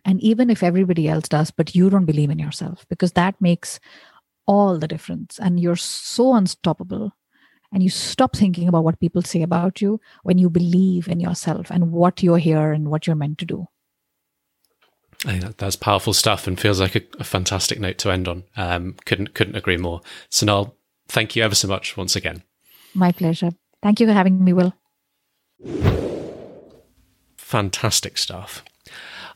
And 0.05 0.21
even 0.21 0.49
if 0.49 0.63
everybody 0.63 1.07
else 1.07 1.27
does 1.27 1.51
but 1.51 1.75
you 1.75 1.89
don't 1.89 2.05
believe 2.05 2.29
in 2.29 2.39
yourself 2.39 2.85
because 2.89 3.13
that 3.13 3.39
makes 3.41 3.79
all 4.45 4.77
the 4.77 4.87
difference. 4.87 5.39
And 5.39 5.59
you're 5.59 5.75
so 5.75 6.35
unstoppable. 6.35 7.13
And 7.71 7.81
you 7.81 7.89
stop 7.89 8.35
thinking 8.35 8.67
about 8.67 8.83
what 8.83 8.99
people 8.99 9.23
say 9.23 9.41
about 9.41 9.81
you 9.81 9.99
when 10.21 10.37
you 10.37 10.49
believe 10.49 11.07
in 11.07 11.19
yourself 11.19 11.71
and 11.71 11.91
what 11.91 12.21
you're 12.21 12.37
here 12.37 12.71
and 12.71 12.89
what 12.89 13.07
you're 13.07 13.15
meant 13.15 13.39
to 13.39 13.45
do 13.45 13.67
I 15.25 15.39
think 15.39 15.57
that's 15.57 15.75
powerful 15.75 16.13
stuff 16.13 16.47
and 16.47 16.59
feels 16.59 16.81
like 16.81 16.95
a, 16.95 17.01
a 17.19 17.23
fantastic 17.23 17.79
note 17.79 17.97
to 17.99 18.11
end 18.11 18.27
on. 18.27 18.43
Um, 18.57 18.95
couldn't 19.05 19.33
couldn't 19.33 19.55
agree 19.55 19.77
more. 19.77 20.01
Sonal, 20.29 20.73
thank 21.07 21.35
you 21.35 21.43
ever 21.43 21.55
so 21.55 21.67
much 21.67 21.95
once 21.95 22.15
again. 22.15 22.43
My 22.93 23.11
pleasure. 23.11 23.51
Thank 23.81 23.99
you 23.99 24.07
for 24.07 24.13
having 24.13 24.43
me, 24.43 24.53
Will. 24.53 24.73
Fantastic 27.37 28.17
stuff. 28.17 28.63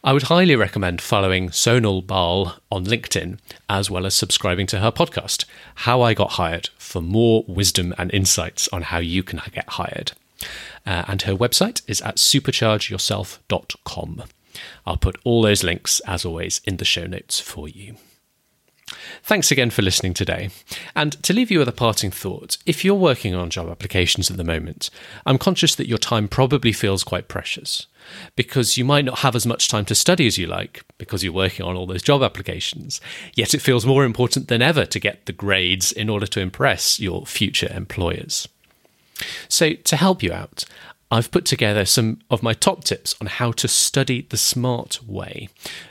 I 0.04 0.14
would 0.14 0.24
highly 0.24 0.56
recommend 0.56 1.02
following 1.02 1.50
Sonal 1.50 2.06
Bal 2.06 2.60
on 2.72 2.86
LinkedIn, 2.86 3.40
as 3.68 3.90
well 3.90 4.06
as 4.06 4.14
subscribing 4.14 4.68
to 4.68 4.80
her 4.80 4.92
podcast, 4.92 5.46
How 5.76 6.02
I 6.02 6.14
Got 6.14 6.34
Hired, 6.34 6.70
for 6.78 7.02
more 7.02 7.44
wisdom 7.48 7.96
and 7.98 8.14
insights 8.14 8.68
on 8.70 8.84
how 8.84 9.00
you 9.00 9.24
can 9.24 9.42
get 9.52 9.68
hired. 9.70 10.12
Uh, 10.86 11.04
and 11.08 11.24
her 11.24 11.36
website 11.36 11.82
is 11.88 12.00
at 12.02 12.18
superchargeyourself.com. 12.18 14.24
I'll 14.86 14.98
put 14.98 15.18
all 15.24 15.42
those 15.42 15.64
links, 15.64 16.00
as 16.02 16.26
always, 16.26 16.62
in 16.66 16.78
the 16.78 16.86
show 16.86 17.06
notes 17.06 17.40
for 17.40 17.68
you. 17.68 17.96
Thanks 19.24 19.52
again 19.52 19.70
for 19.70 19.82
listening 19.82 20.14
today. 20.14 20.50
And 20.96 21.22
to 21.24 21.34
leave 21.34 21.52
you 21.52 21.60
with 21.60 21.68
a 21.68 21.74
parting 21.74 22.12
thought, 22.12 22.58
if 22.66 22.86
you're 22.86 22.96
working 22.96 23.36
on 23.36 23.50
job 23.50 23.70
applications 23.70 24.32
at 24.32 24.38
the 24.38 24.44
moment, 24.44 24.90
I'm 25.26 25.38
conscious 25.38 25.76
that 25.76 25.90
your 25.90 25.98
time 25.98 26.28
probably 26.28 26.72
feels 26.72 27.04
quite 27.04 27.28
precious 27.28 27.88
because 28.38 28.78
you 28.78 28.86
might 28.86 29.04
not 29.04 29.20
have 29.20 29.36
as 29.36 29.46
much 29.46 29.68
time 29.68 29.84
to 29.86 29.96
study 29.96 30.28
as 30.28 30.38
you 30.38 30.48
like 30.48 30.84
because 30.98 31.24
you're 31.24 31.34
working 31.34 31.66
on 31.66 31.76
all 31.76 31.86
those 31.86 32.02
job 32.02 32.24
applications. 32.24 33.02
Yet 33.36 33.54
it 33.54 33.62
feels 33.62 33.86
more 33.86 34.06
important 34.06 34.48
than 34.48 34.62
ever 34.62 34.86
to 34.86 35.00
get 35.00 35.26
the 35.26 35.34
grades 35.34 35.92
in 35.92 36.10
order 36.10 36.28
to 36.28 36.40
impress 36.40 37.00
your 37.00 37.26
future 37.26 37.70
employers. 37.74 38.48
So, 39.50 39.74
to 39.74 39.96
help 39.96 40.22
you 40.22 40.32
out, 40.32 40.64
I've 41.10 41.32
put 41.32 41.46
together 41.46 41.86
some 41.86 42.20
of 42.30 42.44
my 42.44 42.52
top 42.54 42.84
tips 42.84 43.16
on 43.22 43.28
how 43.28 43.54
to 43.54 43.70
study 43.70 44.28
the 44.30 44.36
smart 44.36 45.02
way 45.08 45.48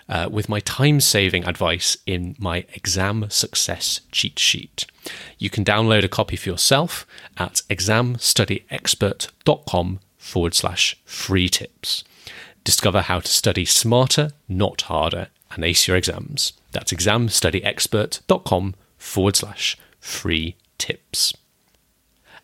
uh, 0.09 0.29
with 0.31 0.51
my 0.51 0.61
time 0.61 1.01
saving 1.01 1.45
advice 1.45 1.97
in 2.07 2.37
my 2.39 2.67
exam 2.75 3.31
success 3.31 4.03
cheat 4.13 4.39
sheet. 4.39 4.85
You 5.39 5.49
can 5.49 5.65
download 5.65 6.05
a 6.05 6.09
copy 6.09 6.37
for 6.37 6.51
yourself 6.51 7.07
at 7.39 7.63
examstudyexpert.com 7.71 10.01
forward 10.19 10.55
slash 10.55 11.01
free 11.05 11.49
tips. 11.49 12.05
Discover 12.65 13.01
how 13.03 13.21
to 13.21 13.29
study 13.29 13.65
smarter, 13.65 14.33
not 14.49 14.83
harder, 14.83 15.29
and 15.53 15.65
ace 15.65 15.89
your 15.89 15.97
exams. 15.97 16.53
That's 16.73 16.93
examstudyexpert.com 16.93 18.75
forward 18.99 19.37
slash 19.37 19.79
free 19.99 20.57
tips. 20.77 21.33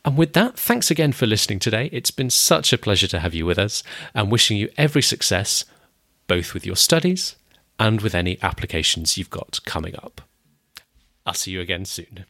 And 0.04 0.16
with 0.16 0.32
that, 0.32 0.58
thanks 0.58 0.90
again 0.90 1.12
for 1.12 1.26
listening 1.26 1.60
today. 1.60 1.88
It's 1.92 2.10
been 2.10 2.30
such 2.30 2.72
a 2.72 2.78
pleasure 2.78 3.06
to 3.08 3.20
have 3.20 3.34
you 3.34 3.46
with 3.46 3.58
us 3.58 3.84
and 4.14 4.32
wishing 4.32 4.56
you 4.56 4.68
every 4.76 5.02
success, 5.02 5.64
both 6.26 6.54
with 6.54 6.66
your 6.66 6.76
studies 6.76 7.36
and 7.78 8.00
with 8.00 8.14
any 8.14 8.38
applications 8.42 9.16
you've 9.16 9.30
got 9.30 9.60
coming 9.64 9.94
up. 9.96 10.20
I'll 11.24 11.34
see 11.34 11.52
you 11.52 11.60
again 11.60 11.84
soon. 11.84 12.26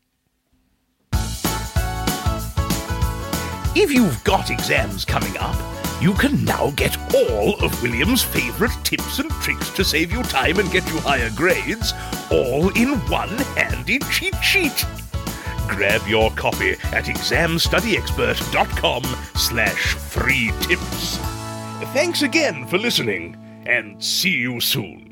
If 3.75 3.91
you've 3.91 4.23
got 4.23 4.51
exams 4.51 5.07
coming 5.07 5.35
up, 5.39 5.57
you 6.03 6.13
can 6.13 6.45
now 6.45 6.73
get 6.73 6.99
all 7.15 7.55
of 7.65 7.83
William's 7.83 8.23
favorite 8.23 8.77
tips 8.85 9.19
and 9.19 9.31
tricks 9.31 9.71
to 9.71 9.83
save 9.83 10.13
you 10.13 10.23
time 10.25 10.59
and 10.59 10.71
get 10.71 10.87
you 10.91 10.99
higher 11.01 11.31
grades, 11.35 11.95
all 12.31 12.69
in 12.77 12.99
one 13.09 13.39
handy 13.57 13.99
cheat 14.11 14.35
sheet. 14.43 14.85
Grab 15.69 16.07
your 16.07 16.31
copy 16.33 16.73
at 16.93 17.05
examstudyexpert.com 17.05 19.03
slash 19.37 19.95
free 19.95 20.53
tips. 20.61 21.19
Thanks 21.93 22.23
again 22.23 22.67
for 22.67 22.79
listening, 22.79 23.37
and 23.67 24.03
see 24.03 24.31
you 24.31 24.61
soon. 24.61 25.12